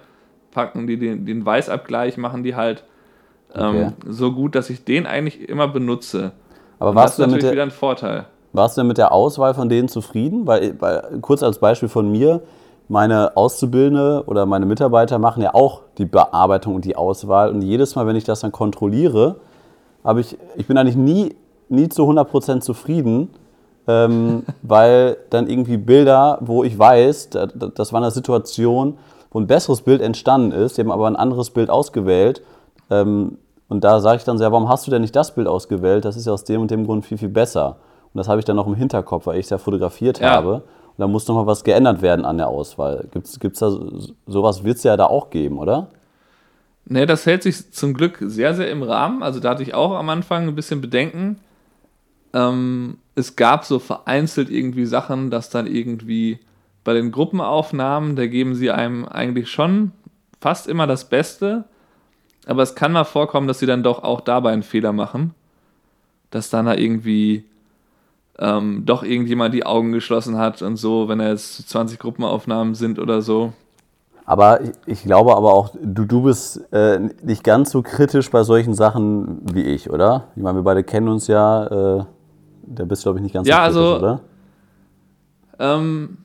packen 0.51 0.87
die 0.87 0.97
den, 0.97 1.25
den 1.25 1.45
Weißabgleich, 1.45 2.17
machen 2.17 2.43
die 2.43 2.55
halt 2.55 2.83
ähm, 3.53 3.75
okay. 3.75 3.91
so 4.07 4.31
gut, 4.31 4.55
dass 4.55 4.69
ich 4.69 4.85
den 4.85 5.05
eigentlich 5.05 5.49
immer 5.49 5.67
benutze. 5.67 6.31
Aber 6.79 6.95
warst 6.95 7.19
das 7.19 7.19
ist 7.19 7.25
natürlich 7.25 7.43
der, 7.43 7.51
wieder 7.51 7.63
ein 7.63 7.71
Vorteil. 7.71 8.25
Warst 8.53 8.77
du 8.77 8.81
denn 8.81 8.87
mit 8.87 8.97
der 8.97 9.11
Auswahl 9.11 9.53
von 9.53 9.67
denen 9.67 9.87
zufrieden? 9.87 10.47
Weil, 10.47 10.75
weil 10.79 11.19
kurz 11.21 11.43
als 11.43 11.59
Beispiel 11.59 11.89
von 11.89 12.11
mir, 12.11 12.41
meine 12.87 13.35
Auszubildende 13.35 14.23
oder 14.27 14.45
meine 14.45 14.65
Mitarbeiter 14.65 15.17
machen 15.17 15.41
ja 15.41 15.53
auch 15.53 15.81
die 15.97 16.05
Bearbeitung 16.05 16.75
und 16.75 16.85
die 16.85 16.95
Auswahl. 16.95 17.49
Und 17.49 17.61
jedes 17.61 17.95
Mal, 17.95 18.05
wenn 18.07 18.15
ich 18.15 18.23
das 18.23 18.41
dann 18.41 18.51
kontrolliere, 18.51 19.37
habe 20.03 20.21
ich, 20.21 20.37
ich 20.55 20.67
bin 20.67 20.77
eigentlich 20.77 20.95
nie, 20.95 21.35
nie 21.73 21.89
zu 21.89 22.03
100% 22.03 22.61
zufrieden, 22.61 23.29
ähm, 23.87 24.43
weil 24.61 25.17
dann 25.29 25.47
irgendwie 25.47 25.77
Bilder, 25.77 26.37
wo 26.41 26.63
ich 26.63 26.77
weiß, 26.77 27.31
das 27.75 27.93
war 27.93 28.01
eine 28.01 28.11
Situation, 28.11 28.97
wo 29.31 29.39
ein 29.39 29.47
besseres 29.47 29.81
Bild 29.81 30.01
entstanden 30.01 30.51
ist, 30.51 30.77
die 30.77 30.81
haben 30.81 30.91
aber 30.91 31.07
ein 31.07 31.15
anderes 31.15 31.49
Bild 31.49 31.69
ausgewählt. 31.69 32.41
Ähm, 32.89 33.37
und 33.67 33.83
da 33.83 33.99
sage 33.99 34.17
ich 34.17 34.23
dann 34.23 34.37
so, 34.37 34.43
ja, 34.43 34.51
warum 34.51 34.69
hast 34.69 34.85
du 34.85 34.91
denn 34.91 35.01
nicht 35.01 35.15
das 35.15 35.33
Bild 35.33 35.47
ausgewählt? 35.47 36.05
Das 36.05 36.15
ist 36.15 36.27
ja 36.27 36.33
aus 36.33 36.43
dem 36.43 36.61
und 36.61 36.69
dem 36.69 36.85
Grund 36.85 37.05
viel, 37.05 37.17
viel 37.17 37.29
besser. 37.29 37.77
Und 38.13 38.19
das 38.19 38.27
habe 38.27 38.39
ich 38.39 38.45
dann 38.45 38.55
noch 38.55 38.67
im 38.67 38.75
Hinterkopf, 38.75 39.25
weil 39.25 39.39
ich 39.39 39.45
es 39.45 39.49
ja 39.49 39.57
fotografiert 39.57 40.19
ja. 40.19 40.29
habe. 40.31 40.55
Und 40.55 40.99
da 40.99 41.07
muss 41.07 41.27
noch 41.27 41.35
mal 41.35 41.47
was 41.47 41.63
geändert 41.63 42.03
werden 42.03 42.23
an 42.25 42.37
der 42.37 42.49
Auswahl. 42.49 43.05
Gibt 43.11 43.25
es 43.25 43.59
da 43.59 43.71
sowas, 44.27 44.63
wird 44.63 44.77
es 44.77 44.83
ja 44.83 44.95
da 44.95 45.07
auch 45.07 45.31
geben, 45.31 45.57
oder? 45.57 45.87
Ne, 46.85 47.07
das 47.07 47.25
hält 47.25 47.41
sich 47.43 47.71
zum 47.71 47.93
Glück 47.93 48.17
sehr, 48.21 48.53
sehr 48.53 48.69
im 48.69 48.83
Rahmen. 48.83 49.23
Also 49.23 49.39
da 49.39 49.51
hatte 49.51 49.63
ich 49.63 49.73
auch 49.73 49.93
am 49.93 50.09
Anfang 50.09 50.47
ein 50.47 50.55
bisschen 50.55 50.81
Bedenken. 50.81 51.39
Ähm, 52.33 52.97
es 53.15 53.35
gab 53.35 53.65
so 53.65 53.79
vereinzelt 53.79 54.49
irgendwie 54.49 54.85
Sachen, 54.85 55.29
dass 55.29 55.49
dann 55.49 55.67
irgendwie 55.67 56.39
bei 56.83 56.93
den 56.93 57.11
Gruppenaufnahmen, 57.11 58.15
da 58.15 58.27
geben 58.27 58.55
sie 58.55 58.71
einem 58.71 59.05
eigentlich 59.05 59.49
schon 59.49 59.91
fast 60.41 60.67
immer 60.67 60.87
das 60.87 61.07
Beste. 61.07 61.65
Aber 62.45 62.63
es 62.63 62.75
kann 62.75 62.91
mal 62.91 63.05
vorkommen, 63.05 63.47
dass 63.47 63.59
sie 63.59 63.65
dann 63.65 63.83
doch 63.83 64.03
auch 64.03 64.19
dabei 64.21 64.51
einen 64.51 64.63
Fehler 64.63 64.91
machen. 64.91 65.33
Dass 66.31 66.49
dann 66.49 66.65
da 66.65 66.75
irgendwie 66.75 67.45
ähm, 68.39 68.83
doch 68.85 69.03
irgendjemand 69.03 69.53
die 69.53 69.65
Augen 69.65 69.91
geschlossen 69.91 70.37
hat 70.37 70.61
und 70.61 70.75
so, 70.75 71.07
wenn 71.07 71.19
er 71.19 71.29
jetzt 71.29 71.69
20 71.69 71.99
Gruppenaufnahmen 71.99 72.75
sind 72.75 72.99
oder 72.99 73.21
so. 73.21 73.53
Aber 74.25 74.61
ich, 74.61 74.71
ich 74.85 75.03
glaube 75.03 75.35
aber 75.35 75.53
auch, 75.53 75.75
du, 75.81 76.05
du 76.05 76.23
bist 76.23 76.61
äh, 76.73 76.99
nicht 77.21 77.43
ganz 77.43 77.71
so 77.71 77.81
kritisch 77.81 78.31
bei 78.31 78.43
solchen 78.43 78.73
Sachen 78.73 79.41
wie 79.53 79.63
ich, 79.63 79.89
oder? 79.89 80.29
Ich 80.35 80.41
meine, 80.41 80.59
wir 80.59 80.63
beide 80.63 80.83
kennen 80.83 81.07
uns 81.07 81.27
ja. 81.27 81.99
Äh, 81.99 82.05
da 82.65 82.85
bist 82.85 83.03
du, 83.03 83.07
glaube 83.07 83.19
ich, 83.19 83.23
nicht 83.23 83.33
ganz 83.33 83.47
ja, 83.47 83.61
also, 83.61 83.97
oder? 83.97 84.21
Ähm, 85.59 86.17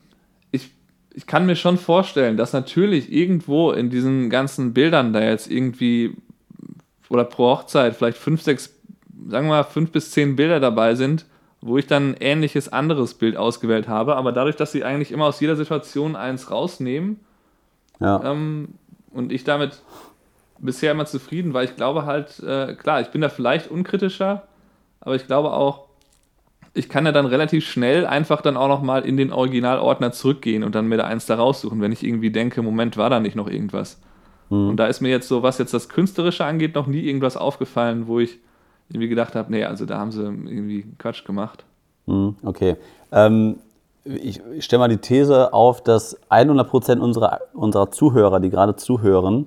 ich, 0.50 0.70
ich 1.14 1.26
kann 1.26 1.46
mir 1.46 1.56
schon 1.56 1.78
vorstellen, 1.78 2.36
dass 2.36 2.52
natürlich 2.52 3.12
irgendwo 3.12 3.72
in 3.72 3.90
diesen 3.90 4.30
ganzen 4.30 4.72
Bildern 4.72 5.12
da 5.12 5.20
jetzt 5.20 5.50
irgendwie 5.50 6.16
oder 7.08 7.24
pro 7.24 7.50
Hochzeit 7.50 7.96
vielleicht 7.96 8.18
fünf, 8.18 8.42
sechs, 8.42 8.74
sagen 9.28 9.46
wir 9.46 9.54
mal, 9.56 9.64
fünf 9.64 9.92
bis 9.92 10.10
zehn 10.10 10.36
Bilder 10.36 10.60
dabei 10.60 10.94
sind, 10.94 11.24
wo 11.60 11.78
ich 11.78 11.86
dann 11.86 12.10
ein 12.10 12.16
ähnliches 12.20 12.70
anderes 12.72 13.14
Bild 13.14 13.36
ausgewählt 13.36 13.88
habe. 13.88 14.16
Aber 14.16 14.32
dadurch, 14.32 14.56
dass 14.56 14.72
sie 14.72 14.84
eigentlich 14.84 15.12
immer 15.12 15.26
aus 15.26 15.40
jeder 15.40 15.56
Situation 15.56 16.16
eins 16.16 16.50
rausnehmen 16.50 17.20
ja. 18.00 18.22
ähm, 18.24 18.74
und 19.10 19.32
ich 19.32 19.44
damit 19.44 19.82
bisher 20.58 20.92
immer 20.92 21.06
zufrieden 21.06 21.54
war, 21.54 21.62
ich 21.62 21.76
glaube 21.76 22.04
halt, 22.04 22.40
äh, 22.40 22.74
klar, 22.74 23.00
ich 23.00 23.08
bin 23.08 23.20
da 23.20 23.28
vielleicht 23.28 23.70
unkritischer, 23.70 24.46
aber 25.00 25.14
ich 25.14 25.26
glaube 25.26 25.52
auch, 25.52 25.87
ich 26.78 26.88
kann 26.88 27.04
ja 27.04 27.12
dann 27.12 27.26
relativ 27.26 27.66
schnell 27.66 28.06
einfach 28.06 28.40
dann 28.40 28.56
auch 28.56 28.68
nochmal 28.68 29.04
in 29.04 29.16
den 29.16 29.32
Originalordner 29.32 30.12
zurückgehen 30.12 30.62
und 30.62 30.74
dann 30.74 30.86
mir 30.86 30.96
da 30.96 31.04
eins 31.04 31.26
da 31.26 31.34
raussuchen, 31.34 31.80
wenn 31.80 31.92
ich 31.92 32.04
irgendwie 32.04 32.30
denke, 32.30 32.62
Moment, 32.62 32.96
war 32.96 33.10
da 33.10 33.18
nicht 33.20 33.36
noch 33.36 33.48
irgendwas. 33.48 34.00
Mhm. 34.48 34.70
Und 34.70 34.76
da 34.76 34.86
ist 34.86 35.00
mir 35.00 35.08
jetzt 35.08 35.28
so, 35.28 35.42
was 35.42 35.58
jetzt 35.58 35.74
das 35.74 35.88
Künstlerische 35.88 36.44
angeht, 36.44 36.74
noch 36.74 36.86
nie 36.86 37.00
irgendwas 37.00 37.36
aufgefallen, 37.36 38.06
wo 38.06 38.20
ich 38.20 38.38
irgendwie 38.88 39.08
gedacht 39.08 39.34
habe, 39.34 39.50
nee, 39.50 39.64
also 39.64 39.84
da 39.84 39.98
haben 39.98 40.12
sie 40.12 40.22
irgendwie 40.22 40.86
Quatsch 40.98 41.24
gemacht. 41.24 41.64
Hm, 42.06 42.36
okay. 42.42 42.76
Ähm, 43.12 43.56
ich 44.04 44.40
stelle 44.60 44.80
mal 44.80 44.88
die 44.88 44.98
These 44.98 45.52
auf, 45.52 45.82
dass 45.82 46.16
100% 46.30 46.98
unserer, 46.98 47.40
unserer 47.52 47.90
Zuhörer, 47.90 48.40
die 48.40 48.48
gerade 48.48 48.76
zuhören, 48.76 49.46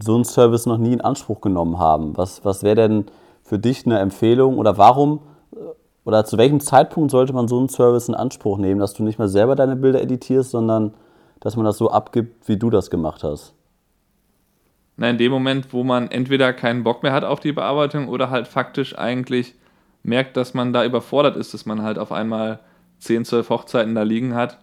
so 0.00 0.14
einen 0.14 0.24
Service 0.24 0.66
noch 0.66 0.78
nie 0.78 0.94
in 0.94 1.00
Anspruch 1.00 1.40
genommen 1.40 1.78
haben. 1.78 2.16
Was, 2.16 2.44
was 2.44 2.62
wäre 2.62 2.76
denn 2.76 3.04
für 3.42 3.58
dich 3.58 3.84
eine 3.84 3.98
Empfehlung 3.98 4.58
oder 4.58 4.78
warum 4.78 5.20
oder 6.04 6.24
zu 6.24 6.36
welchem 6.38 6.60
Zeitpunkt 6.60 7.10
sollte 7.10 7.32
man 7.32 7.48
so 7.48 7.58
einen 7.58 7.68
Service 7.68 8.08
in 8.08 8.14
Anspruch 8.14 8.58
nehmen, 8.58 8.80
dass 8.80 8.94
du 8.94 9.02
nicht 9.02 9.18
mehr 9.18 9.28
selber 9.28 9.54
deine 9.54 9.76
Bilder 9.76 10.02
editierst, 10.02 10.50
sondern 10.50 10.94
dass 11.40 11.56
man 11.56 11.64
das 11.64 11.78
so 11.78 11.90
abgibt, 11.90 12.48
wie 12.48 12.56
du 12.56 12.70
das 12.70 12.90
gemacht 12.90 13.22
hast? 13.24 13.54
Na, 14.96 15.10
in 15.10 15.18
dem 15.18 15.32
Moment, 15.32 15.72
wo 15.72 15.84
man 15.84 16.10
entweder 16.10 16.52
keinen 16.52 16.84
Bock 16.84 17.02
mehr 17.02 17.12
hat 17.12 17.24
auf 17.24 17.40
die 17.40 17.52
Bearbeitung 17.52 18.08
oder 18.08 18.30
halt 18.30 18.46
faktisch 18.46 18.98
eigentlich 18.98 19.54
merkt, 20.02 20.36
dass 20.36 20.54
man 20.54 20.72
da 20.72 20.84
überfordert 20.84 21.36
ist, 21.36 21.54
dass 21.54 21.66
man 21.66 21.82
halt 21.82 21.98
auf 21.98 22.12
einmal 22.12 22.60
10, 22.98 23.24
12 23.24 23.50
Hochzeiten 23.50 23.94
da 23.94 24.02
liegen 24.02 24.34
hat, 24.34 24.58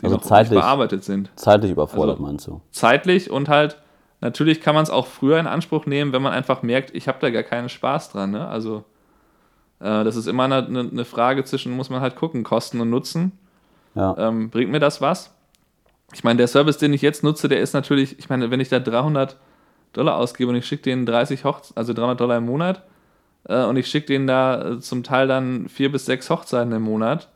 die 0.00 0.04
also 0.04 0.16
noch 0.16 0.22
zeitlich, 0.22 0.50
nicht 0.50 0.60
bearbeitet 0.60 1.04
sind. 1.04 1.30
Zeitlich 1.36 1.72
überfordert, 1.72 2.16
also 2.16 2.22
meinst 2.22 2.46
du? 2.46 2.60
Zeitlich 2.70 3.30
und 3.30 3.48
halt, 3.48 3.80
natürlich 4.20 4.60
kann 4.60 4.74
man 4.74 4.84
es 4.84 4.90
auch 4.90 5.06
früher 5.06 5.38
in 5.38 5.46
Anspruch 5.46 5.86
nehmen, 5.86 6.12
wenn 6.12 6.22
man 6.22 6.32
einfach 6.32 6.62
merkt, 6.62 6.94
ich 6.94 7.08
habe 7.08 7.18
da 7.20 7.30
gar 7.30 7.42
keinen 7.42 7.68
Spaß 7.68 8.10
dran. 8.10 8.30
Ne? 8.30 8.46
Also, 8.46 8.84
das 9.84 10.16
ist 10.16 10.26
immer 10.26 10.44
eine, 10.44 10.66
eine, 10.66 11.04
Frage 11.04 11.44
zwischen, 11.44 11.72
muss 11.72 11.90
man 11.90 12.00
halt 12.00 12.16
gucken, 12.16 12.42
Kosten 12.42 12.80
und 12.80 12.90
Nutzen. 12.90 13.32
Ja. 13.94 14.16
Ähm, 14.18 14.50
bringt 14.50 14.70
mir 14.70 14.80
das 14.80 15.00
was? 15.00 15.32
Ich 16.14 16.24
meine, 16.24 16.38
der 16.38 16.48
Service, 16.48 16.78
den 16.78 16.92
ich 16.92 17.02
jetzt 17.02 17.22
nutze, 17.22 17.48
der 17.48 17.60
ist 17.60 17.74
natürlich, 17.74 18.18
ich 18.18 18.28
meine, 18.28 18.50
wenn 18.50 18.60
ich 18.60 18.68
da 18.68 18.80
300 18.80 19.36
Dollar 19.92 20.16
ausgebe 20.16 20.50
und 20.50 20.56
ich 20.56 20.66
schicke 20.66 20.84
denen 20.84 21.06
30 21.06 21.44
Hochzeiten, 21.44 21.76
also 21.76 21.92
300 21.92 22.20
Dollar 22.20 22.38
im 22.38 22.46
Monat 22.46 22.82
äh, 23.44 23.64
und 23.64 23.76
ich 23.76 23.86
schicke 23.86 24.06
denen 24.06 24.26
da 24.26 24.72
äh, 24.72 24.80
zum 24.80 25.02
Teil 25.02 25.28
dann 25.28 25.68
vier 25.68 25.90
bis 25.92 26.06
sechs 26.06 26.30
Hochzeiten 26.30 26.72
im 26.72 26.82
Monat. 26.82 27.28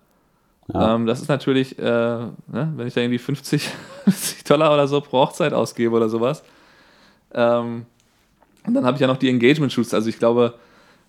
Ja. 0.72 0.94
Ähm, 0.94 1.06
das 1.06 1.20
ist 1.20 1.28
natürlich, 1.28 1.78
äh, 1.78 1.82
ne, 1.82 2.32
wenn 2.48 2.86
ich 2.86 2.94
da 2.94 3.00
irgendwie 3.00 3.18
50, 3.18 3.70
50 4.04 4.44
Dollar 4.48 4.72
oder 4.72 4.86
so 4.86 5.00
pro 5.00 5.18
Hochzeit 5.20 5.52
ausgebe 5.52 5.94
oder 5.94 6.08
sowas. 6.08 6.42
Ähm, 7.32 7.86
und 8.66 8.74
dann 8.74 8.84
habe 8.84 8.96
ich 8.96 9.00
ja 9.00 9.06
noch 9.06 9.16
die 9.16 9.28
Engagement-Shoots. 9.28 9.94
Also 9.94 10.08
ich 10.08 10.18
glaube, 10.18 10.54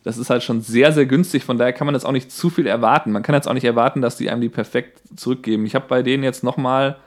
das 0.04 0.18
ist 0.18 0.30
halt 0.30 0.44
schon 0.44 0.62
sehr, 0.62 0.92
sehr 0.92 1.06
günstig. 1.06 1.44
Von 1.44 1.58
daher 1.58 1.74
kann 1.74 1.86
man 1.86 1.96
jetzt 1.96 2.06
auch 2.06 2.12
nicht 2.12 2.32
zu 2.32 2.50
viel 2.50 2.68
erwarten. 2.68 3.12
Man 3.12 3.24
kann 3.24 3.36
jetzt 3.36 3.48
auch 3.48 3.54
nicht 3.54 3.66
erwarten, 3.66 4.02
dass 4.02 4.18
die 4.18 4.30
einem 4.30 4.42
die 4.42 4.50
perfekt 4.50 5.02
zurückgeben. 5.16 5.66
Ich 5.66 5.76
habe 5.76 5.86
bei 5.88 6.04
denen 6.04 6.24
jetzt 6.24 6.44
nochmal 6.44 6.98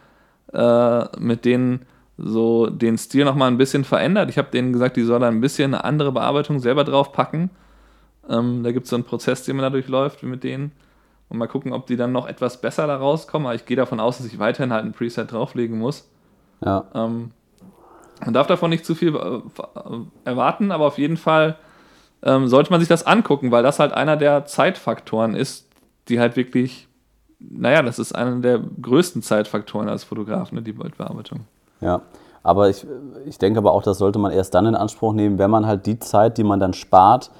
äh, 0.53 1.05
mit 1.19 1.45
denen 1.45 1.87
so 2.19 2.67
den 2.67 2.99
Stil 2.99 3.25
nochmal 3.25 3.51
ein 3.51 3.59
bisschen 3.59 3.85
verändert. 3.85 4.29
Ich 4.29 4.39
habe 4.39 4.51
denen 4.51 4.73
gesagt, 4.73 4.97
die 4.97 5.03
sollen 5.03 5.23
ein 5.23 5.41
bisschen 5.41 5.75
eine 5.75 5.85
andere 5.85 6.13
Bearbeitung 6.13 6.61
selber 6.61 6.85
draufpacken. 6.85 7.51
Ähm, 8.29 8.63
da 8.63 8.73
gibt 8.73 8.85
es 8.85 8.91
so 8.91 8.97
einen 8.97 9.05
Prozess, 9.05 9.45
den 9.45 9.57
man 9.57 9.63
da 9.63 9.71
durchläuft 9.71 10.23
mit 10.23 10.45
denen. 10.45 10.73
Und 11.29 11.39
mal 11.39 11.49
gucken, 11.49 11.73
ob 11.73 11.87
die 11.87 11.97
dann 11.97 12.13
noch 12.13 12.29
etwas 12.29 12.61
besser 12.61 12.87
da 12.87 12.97
rauskommen. 12.97 13.47
Aber 13.47 13.55
ich 13.55 13.65
gehe 13.65 13.77
davon 13.77 14.01
aus, 14.01 14.19
dass 14.19 14.27
ich 14.27 14.39
weiterhin 14.39 14.73
halt 14.73 14.85
ein 14.85 14.93
Preset 14.93 15.33
drauflegen 15.33 15.79
muss. 15.79 16.11
Ja. 16.65 16.85
Ähm, 16.95 17.31
man 18.23 18.35
darf 18.35 18.47
davon 18.47 18.71
nicht 18.71 18.85
zu 18.85 18.95
viel 18.95 19.17
äh, 19.17 19.41
erwarten, 20.25 20.71
aber 20.71 20.87
auf 20.87 20.99
jeden 20.99 21.17
Fall 21.17 21.57
ähm, 22.23 22.49
sollte 22.49 22.71
man 22.71 22.81
sich 22.81 22.89
das 22.89 23.07
angucken, 23.07 23.51
weil 23.51 23.63
das 23.63 23.79
halt 23.79 23.93
einer 23.93 24.17
der 24.17 24.45
Zeitfaktoren 24.47 25.35
ist, 25.35 25.69
die 26.09 26.21
halt 26.21 26.37
wirklich, 26.37 26.89
naja, 27.39 27.83
das 27.83 27.99
ist 27.99 28.13
einer 28.13 28.37
der 28.37 28.61
größten 28.81 29.23
Zeitfaktoren 29.23 29.89
als 29.89 30.05
Fotograf, 30.05 30.53
ne, 30.53 30.63
die 30.63 30.73
Bildbearbeitung. 30.73 31.41
Ja, 31.81 32.03
aber 32.43 32.69
ich, 32.69 32.87
ich 33.27 33.39
denke 33.39 33.59
aber 33.59 33.73
auch, 33.73 33.83
das 33.83 33.99
sollte 33.99 34.19
man 34.19 34.33
erst 34.33 34.55
dann 34.55 34.67
in 34.67 34.75
Anspruch 34.75 35.13
nehmen, 35.13 35.39
wenn 35.39 35.51
man 35.51 35.67
halt 35.67 35.87
die 35.87 35.99
Zeit, 35.99 36.39
die 36.39 36.45
man 36.45 36.61
dann 36.61 36.73
spart, 36.73 37.31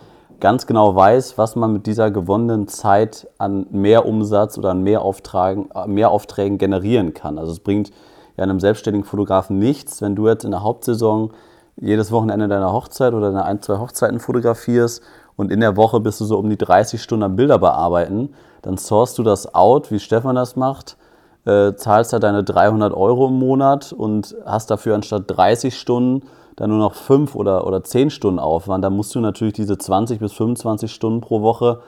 ganz 0.41 0.67
genau 0.67 0.97
weiß, 0.97 1.39
was 1.39 1.55
man 1.55 1.73
mit 1.73 1.87
dieser 1.87 2.11
gewonnenen 2.11 2.67
Zeit 2.67 3.29
an 3.39 3.67
Mehrumsatz 3.71 4.59
oder 4.59 4.71
an 4.71 4.83
Mehraufträgen, 4.83 5.69
Mehraufträgen 5.87 6.59
generieren 6.59 7.15
kann. 7.15 7.39
Also 7.39 7.53
es 7.53 7.61
bringt 7.61 7.93
ja 8.37 8.43
einem 8.43 8.59
selbstständigen 8.59 9.07
Fotografen 9.07 9.61
nichts, 9.61 10.03
wenn 10.03 10.17
du 10.17 10.27
jetzt 10.27 10.45
in 10.45 10.51
der 10.51 10.65
Hauptsaison 10.65 11.31
jedes 11.77 12.13
Wochenende 12.13 12.49
deiner 12.49 12.73
Hochzeit 12.73 13.15
oder 13.15 13.33
deine 13.33 13.45
ein, 13.45 13.63
zwei 13.63 13.79
Hochzeiten 13.79 14.21
fotografierst 14.21 15.03
und 15.37 15.51
in 15.51 15.61
der 15.61 15.77
Woche 15.77 16.01
bist 16.01 16.21
du 16.21 16.25
so 16.25 16.39
um 16.39 16.49
die 16.51 16.59
30 16.59 17.03
Stunden 17.03 17.25
am 17.25 17.37
Bilder 17.37 17.59
bearbeiten, 17.59 18.35
dann 18.63 18.77
sourst 18.77 19.19
du 19.19 19.23
das 19.23 19.55
out, 19.55 19.91
wie 19.91 19.99
Stefan 19.99 20.37
das 20.37 20.57
macht, 20.57 20.97
äh, 21.45 21.73
zahlst 21.75 22.13
da 22.13 22.19
deine 22.19 22.45
300 22.45 22.93
Euro 22.95 23.29
im 23.29 23.39
Monat 23.39 23.93
und 23.93 24.37
hast 24.45 24.71
dafür 24.71 24.95
anstatt 24.95 25.25
30 25.27 25.77
Stunden 25.79 26.23
dann 26.57 26.71
nur 26.71 26.79
noch 26.79 26.95
fünf 26.95 27.35
oder, 27.35 27.67
oder 27.67 27.83
zehn 27.83 28.11
Stunden 28.11 28.39
Aufwand, 28.39 28.85
dann 28.85 28.95
musst 28.95 29.15
du 29.15 29.21
natürlich 29.21 29.55
diese 29.55 29.79
20 29.79 30.21
bis 30.21 30.33
25 30.35 30.93
Stunden 30.93 31.21
pro 31.21 31.41
Woche 31.41 31.81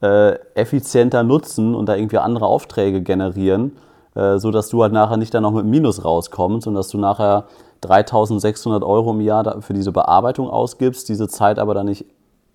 äh, 0.00 0.34
effizienter 0.54 1.22
nutzen 1.22 1.74
und 1.74 1.88
da 1.88 1.96
irgendwie 1.96 2.18
andere 2.18 2.46
Aufträge 2.46 3.02
generieren, 3.02 3.76
äh, 4.18 4.38
sodass 4.38 4.68
du 4.68 4.82
halt 4.82 4.92
nachher 4.92 5.16
nicht 5.16 5.32
dann 5.32 5.44
noch 5.44 5.52
mit 5.52 5.64
Minus 5.64 6.04
rauskommst 6.04 6.66
und 6.66 6.74
dass 6.74 6.88
du 6.88 6.98
nachher 6.98 7.44
3600 7.82 8.82
Euro 8.82 9.12
im 9.12 9.20
Jahr 9.20 9.62
für 9.62 9.74
diese 9.74 9.92
Bearbeitung 9.92 10.50
ausgibst, 10.50 11.08
diese 11.08 11.28
Zeit 11.28 11.60
aber 11.60 11.72
dann 11.74 11.86
nicht 11.86 12.04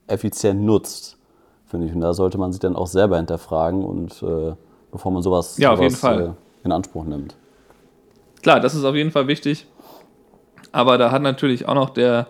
effizient 0.08 0.62
nutzt, 0.62 1.18
finde 1.66 1.88
ich. 1.88 1.96
Und 1.96 2.02
da 2.02 2.14
sollte 2.14 2.38
man 2.38 2.52
sich 2.52 2.60
dann 2.60 2.76
auch 2.76 2.88
selber 2.88 3.16
hinterfragen 3.16 3.86
und 3.86 4.22
äh, 4.22 4.54
bevor 4.92 5.14
man 5.14 5.22
sowas, 5.22 5.58
ja, 5.58 5.72
auf 5.72 5.78
sowas 5.78 5.92
jeden 5.94 6.00
Fall. 6.00 6.22
Äh, 6.22 6.66
in 6.66 6.72
Anspruch 6.74 7.06
nimmt. 7.06 7.36
Klar, 8.42 8.60
das 8.60 8.76
ist 8.76 8.84
auf 8.84 8.96
jeden 8.96 9.12
Fall 9.12 9.28
wichtig. 9.28 9.68
Aber 10.74 10.98
da 10.98 11.12
hat 11.12 11.22
natürlich 11.22 11.68
auch 11.68 11.76
noch 11.76 11.92
der 11.92 12.28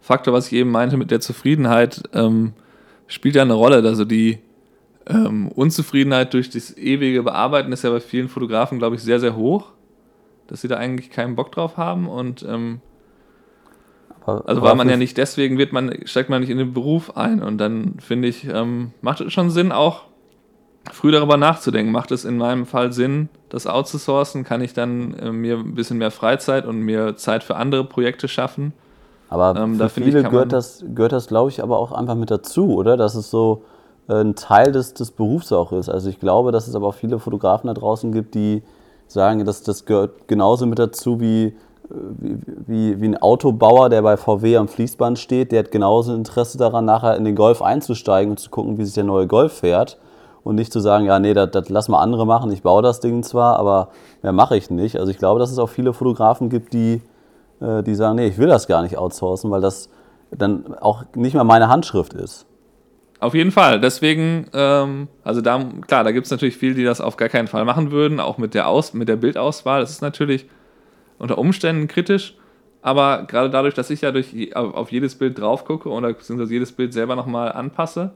Faktor, 0.00 0.32
was 0.34 0.46
ich 0.48 0.52
eben 0.52 0.70
meinte 0.70 0.96
mit 0.96 1.10
der 1.10 1.20
Zufriedenheit, 1.20 2.02
ähm, 2.12 2.52
spielt 3.08 3.34
ja 3.34 3.42
eine 3.42 3.54
Rolle. 3.54 3.82
Also 3.84 4.04
die 4.04 4.38
ähm, 5.08 5.48
Unzufriedenheit 5.48 6.34
durch 6.34 6.50
das 6.50 6.76
ewige 6.76 7.22
Bearbeiten 7.22 7.72
ist 7.72 7.84
ja 7.84 7.90
bei 7.90 8.00
vielen 8.00 8.28
Fotografen, 8.28 8.78
glaube 8.78 8.96
ich, 8.96 9.02
sehr, 9.02 9.20
sehr 9.20 9.36
hoch, 9.36 9.72
dass 10.46 10.60
sie 10.60 10.68
da 10.68 10.76
eigentlich 10.76 11.10
keinen 11.10 11.36
Bock 11.36 11.52
drauf 11.52 11.76
haben 11.76 12.08
und 12.08 12.44
ähm, 12.48 12.80
also 14.26 14.60
weil 14.60 14.74
man 14.74 14.90
ja 14.90 14.98
nicht 14.98 15.16
deswegen 15.16 15.56
wird 15.56 15.72
man 15.72 16.06
steigt 16.06 16.28
man 16.28 16.42
nicht 16.42 16.50
in 16.50 16.58
den 16.58 16.74
Beruf 16.74 17.16
ein 17.16 17.42
und 17.42 17.56
dann 17.56 17.94
finde 17.98 18.28
ich 18.28 18.44
ähm, 18.44 18.92
macht 19.00 19.22
es 19.22 19.32
schon 19.32 19.48
Sinn 19.48 19.72
auch 19.72 20.08
früh 20.92 21.10
darüber 21.10 21.36
nachzudenken. 21.36 21.92
Macht 21.92 22.10
es 22.10 22.24
in 22.24 22.38
meinem 22.38 22.66
Fall 22.66 22.92
Sinn, 22.92 23.28
das 23.48 23.66
outzusourcen? 23.66 24.44
Kann 24.44 24.60
ich 24.60 24.74
dann 24.74 25.14
äh, 25.14 25.32
mir 25.32 25.58
ein 25.58 25.74
bisschen 25.74 25.98
mehr 25.98 26.10
Freizeit 26.10 26.66
und 26.66 26.80
mir 26.80 27.16
Zeit 27.16 27.44
für 27.44 27.56
andere 27.56 27.84
Projekte 27.84 28.28
schaffen? 28.28 28.72
Aber 29.28 29.58
ähm, 29.60 29.76
für 29.76 29.88
viele 29.88 30.20
ich, 30.20 30.28
gehört, 30.28 30.52
das, 30.52 30.84
gehört 30.94 31.12
das, 31.12 31.28
glaube 31.28 31.50
ich, 31.50 31.62
aber 31.62 31.78
auch 31.78 31.92
einfach 31.92 32.14
mit 32.14 32.30
dazu, 32.30 32.74
oder? 32.74 32.96
Dass 32.96 33.14
es 33.14 33.30
so 33.30 33.64
ein 34.08 34.34
Teil 34.34 34.72
des, 34.72 34.94
des 34.94 35.10
Berufs 35.10 35.52
auch 35.52 35.72
ist. 35.72 35.88
Also 35.88 36.08
ich 36.08 36.18
glaube, 36.18 36.52
dass 36.52 36.66
es 36.66 36.74
aber 36.74 36.88
auch 36.88 36.94
viele 36.94 37.18
Fotografen 37.18 37.68
da 37.68 37.74
draußen 37.74 38.10
gibt, 38.10 38.34
die 38.34 38.62
sagen, 39.06 39.44
dass 39.44 39.62
das 39.62 39.84
gehört 39.84 40.28
genauso 40.28 40.66
mit 40.66 40.78
dazu 40.78 41.20
wie, 41.20 41.46
äh, 41.46 41.54
wie, 41.90 42.38
wie, 42.66 43.00
wie 43.00 43.08
ein 43.08 43.20
Autobauer, 43.20 43.88
der 43.88 44.02
bei 44.02 44.16
VW 44.16 44.56
am 44.56 44.68
Fließband 44.68 45.18
steht, 45.18 45.52
der 45.52 45.60
hat 45.60 45.70
genauso 45.70 46.14
Interesse 46.14 46.58
daran, 46.58 46.84
nachher 46.84 47.16
in 47.16 47.24
den 47.24 47.34
Golf 47.34 47.62
einzusteigen 47.62 48.30
und 48.30 48.38
zu 48.38 48.50
gucken, 48.50 48.78
wie 48.78 48.84
sich 48.84 48.94
der 48.94 49.04
neue 49.04 49.26
Golf 49.26 49.58
fährt 49.58 49.98
und 50.44 50.54
nicht 50.54 50.72
zu 50.72 50.80
sagen, 50.80 51.04
ja, 51.04 51.18
nee, 51.18 51.34
das, 51.34 51.50
das 51.50 51.68
lass 51.68 51.88
mal 51.88 52.00
andere 52.00 52.26
machen, 52.26 52.50
ich 52.52 52.62
baue 52.62 52.82
das 52.82 53.00
Ding 53.00 53.22
zwar, 53.22 53.58
aber 53.58 53.88
mehr 54.22 54.32
mache 54.32 54.56
ich 54.56 54.70
nicht. 54.70 54.98
Also 54.98 55.10
ich 55.10 55.18
glaube, 55.18 55.40
dass 55.40 55.50
es 55.50 55.58
auch 55.58 55.68
viele 55.68 55.92
Fotografen 55.92 56.48
gibt, 56.48 56.72
die, 56.72 57.02
äh, 57.60 57.82
die 57.82 57.94
sagen, 57.94 58.16
nee, 58.16 58.28
ich 58.28 58.38
will 58.38 58.48
das 58.48 58.66
gar 58.66 58.82
nicht 58.82 58.96
outsourcen, 58.96 59.50
weil 59.50 59.60
das 59.60 59.90
dann 60.30 60.74
auch 60.80 61.04
nicht 61.14 61.34
mehr 61.34 61.44
meine 61.44 61.68
Handschrift 61.68 62.14
ist. 62.14 62.47
Auf 63.20 63.34
jeden 63.34 63.50
Fall. 63.50 63.80
Deswegen, 63.80 64.46
ähm, 64.52 65.08
also 65.24 65.40
da, 65.40 65.64
klar, 65.86 66.04
da 66.04 66.12
gibt 66.12 66.26
es 66.26 66.30
natürlich 66.30 66.56
viele, 66.56 66.74
die 66.74 66.84
das 66.84 67.00
auf 67.00 67.16
gar 67.16 67.28
keinen 67.28 67.48
Fall 67.48 67.64
machen 67.64 67.90
würden, 67.90 68.20
auch 68.20 68.38
mit 68.38 68.54
der, 68.54 68.68
Aus, 68.68 68.94
mit 68.94 69.08
der 69.08 69.16
Bildauswahl. 69.16 69.80
Das 69.80 69.90
ist 69.90 70.02
natürlich 70.02 70.46
unter 71.18 71.36
Umständen 71.38 71.88
kritisch, 71.88 72.36
aber 72.80 73.24
gerade 73.26 73.50
dadurch, 73.50 73.74
dass 73.74 73.90
ich 73.90 74.02
ja 74.02 74.12
durch, 74.12 74.54
auf 74.54 74.92
jedes 74.92 75.16
Bild 75.16 75.40
drauf 75.40 75.64
gucke 75.64 75.88
oder 75.88 76.12
beziehungsweise 76.12 76.52
jedes 76.52 76.70
Bild 76.70 76.92
selber 76.92 77.16
nochmal 77.16 77.50
anpasse, 77.50 78.12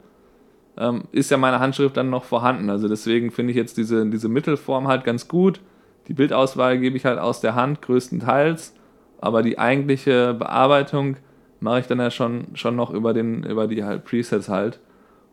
ähm, 0.78 1.02
ist 1.10 1.32
ja 1.32 1.36
meine 1.36 1.58
Handschrift 1.58 1.96
dann 1.96 2.08
noch 2.08 2.22
vorhanden. 2.22 2.70
Also 2.70 2.88
deswegen 2.88 3.32
finde 3.32 3.50
ich 3.50 3.56
jetzt 3.56 3.76
diese, 3.76 4.06
diese 4.06 4.28
Mittelform 4.28 4.86
halt 4.86 5.02
ganz 5.02 5.26
gut. 5.26 5.60
Die 6.06 6.14
Bildauswahl 6.14 6.78
gebe 6.78 6.96
ich 6.96 7.04
halt 7.04 7.18
aus 7.18 7.40
der 7.40 7.56
Hand 7.56 7.82
größtenteils, 7.82 8.74
aber 9.20 9.42
die 9.42 9.58
eigentliche 9.58 10.34
Bearbeitung 10.34 11.16
mache 11.58 11.80
ich 11.80 11.86
dann 11.88 11.98
ja 11.98 12.10
schon, 12.12 12.46
schon 12.54 12.76
noch 12.76 12.90
über, 12.90 13.12
den, 13.12 13.42
über 13.42 13.66
die 13.66 13.82
halt 13.82 14.04
Presets 14.04 14.48
halt 14.48 14.78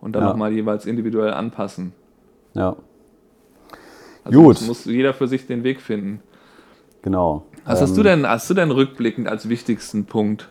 und 0.02 0.14
dann 0.14 0.24
ja. 0.24 0.30
nochmal 0.30 0.52
jeweils 0.52 0.86
individuell 0.86 1.34
anpassen. 1.34 1.94
Ja. 2.54 2.76
Also 4.24 4.42
Gut. 4.42 4.62
Muss 4.62 4.86
jeder 4.86 5.14
für 5.14 5.28
sich 5.28 5.48
den 5.48 5.64
Weg 5.64 5.82
finden. 5.82 6.22
Genau. 7.02 7.46
Was 7.66 7.80
ähm, 7.80 7.88
hast 7.88 7.98
du 7.98 8.04
denn, 8.04 8.28
hast 8.28 8.50
du 8.50 8.54
denn 8.54 8.72
rückblickend 8.72 9.28
als 9.28 9.48
wichtigsten 9.50 10.06
Punkt? 10.06 10.50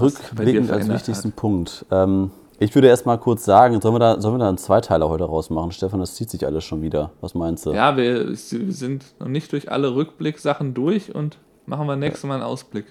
Rückblickend 0.00 0.70
als 0.70 0.88
wichtigsten 0.88 1.28
hat? 1.28 1.36
Punkt. 1.36 1.86
Ähm, 1.90 2.30
ich 2.60 2.74
würde 2.74 2.88
erst 2.88 3.06
mal 3.06 3.18
kurz 3.18 3.44
sagen, 3.44 3.80
sollen 3.80 3.94
wir, 3.94 4.00
da, 4.00 4.20
sollen 4.20 4.34
wir 4.34 4.38
da 4.40 4.48
einen 4.48 4.58
Zweiteiler 4.58 5.08
heute 5.08 5.24
rausmachen? 5.24 5.70
Stefan, 5.70 6.00
das 6.00 6.16
zieht 6.16 6.28
sich 6.28 6.44
alles 6.44 6.64
schon 6.64 6.82
wieder. 6.82 7.12
Was 7.20 7.34
meinst 7.34 7.64
du? 7.64 7.72
Ja, 7.72 7.96
wir, 7.96 8.30
wir 8.30 8.36
sind 8.72 9.04
noch 9.20 9.28
nicht 9.28 9.52
durch 9.52 9.70
alle 9.70 9.94
Rückblicksachen 9.94 10.74
durch 10.74 11.14
und 11.14 11.38
machen 11.66 11.86
wir 11.86 11.94
nächstes 11.94 12.24
Mal 12.24 12.34
einen 12.34 12.42
Ausblick. 12.42 12.86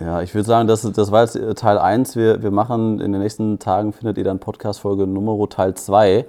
Ja, 0.00 0.22
ich 0.22 0.34
würde 0.34 0.46
sagen, 0.46 0.68
das, 0.68 0.82
das 0.82 1.12
war 1.12 1.22
jetzt 1.22 1.36
äh, 1.36 1.54
Teil 1.54 1.78
1. 1.78 2.16
Wir, 2.16 2.42
wir 2.42 2.50
machen 2.50 3.00
in 3.00 3.12
den 3.12 3.20
nächsten 3.20 3.58
Tagen, 3.58 3.92
findet 3.92 4.18
ihr 4.18 4.24
dann 4.24 4.38
Podcast-Folge 4.38 5.06
Nummer 5.06 5.48
Teil 5.48 5.74
2. 5.74 6.24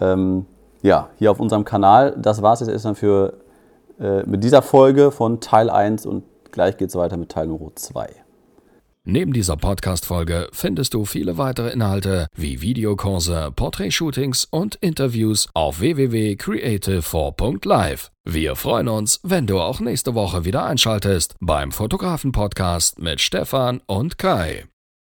Ähm, 0.00 0.46
ja, 0.82 1.08
hier 1.16 1.30
auf 1.30 1.40
unserem 1.40 1.64
Kanal. 1.64 2.16
Das 2.16 2.42
war 2.42 2.54
es 2.54 2.60
jetzt 2.60 2.70
erstmal 2.70 2.94
für 2.94 3.34
äh, 4.00 4.22
mit 4.24 4.44
dieser 4.44 4.62
Folge 4.62 5.10
von 5.10 5.40
Teil 5.40 5.68
1 5.70 6.06
und 6.06 6.24
gleich 6.52 6.76
geht 6.76 6.88
es 6.88 6.96
weiter 6.96 7.16
mit 7.16 7.30
Teil 7.30 7.48
Nummer 7.48 7.72
2. 7.74 8.08
Neben 9.04 9.32
dieser 9.32 9.56
Podcast-Folge 9.56 10.48
findest 10.52 10.94
du 10.94 11.04
viele 11.06 11.38
weitere 11.38 11.70
Inhalte 11.70 12.28
wie 12.36 12.60
Videokurse, 12.60 13.50
Portrait-Shootings 13.56 14.46
und 14.50 14.74
Interviews 14.76 15.48
auf 15.54 15.80
www.creative4.live. 15.80 18.10
Wir 18.24 18.54
freuen 18.56 18.88
uns, 18.88 19.20
wenn 19.22 19.46
du 19.46 19.58
auch 19.58 19.80
nächste 19.80 20.14
Woche 20.14 20.44
wieder 20.44 20.64
einschaltest 20.64 21.34
beim 21.40 21.72
Fotografen-Podcast 21.72 22.98
mit 22.98 23.22
Stefan 23.22 23.80
und 23.86 24.18
Kai. 24.18 24.66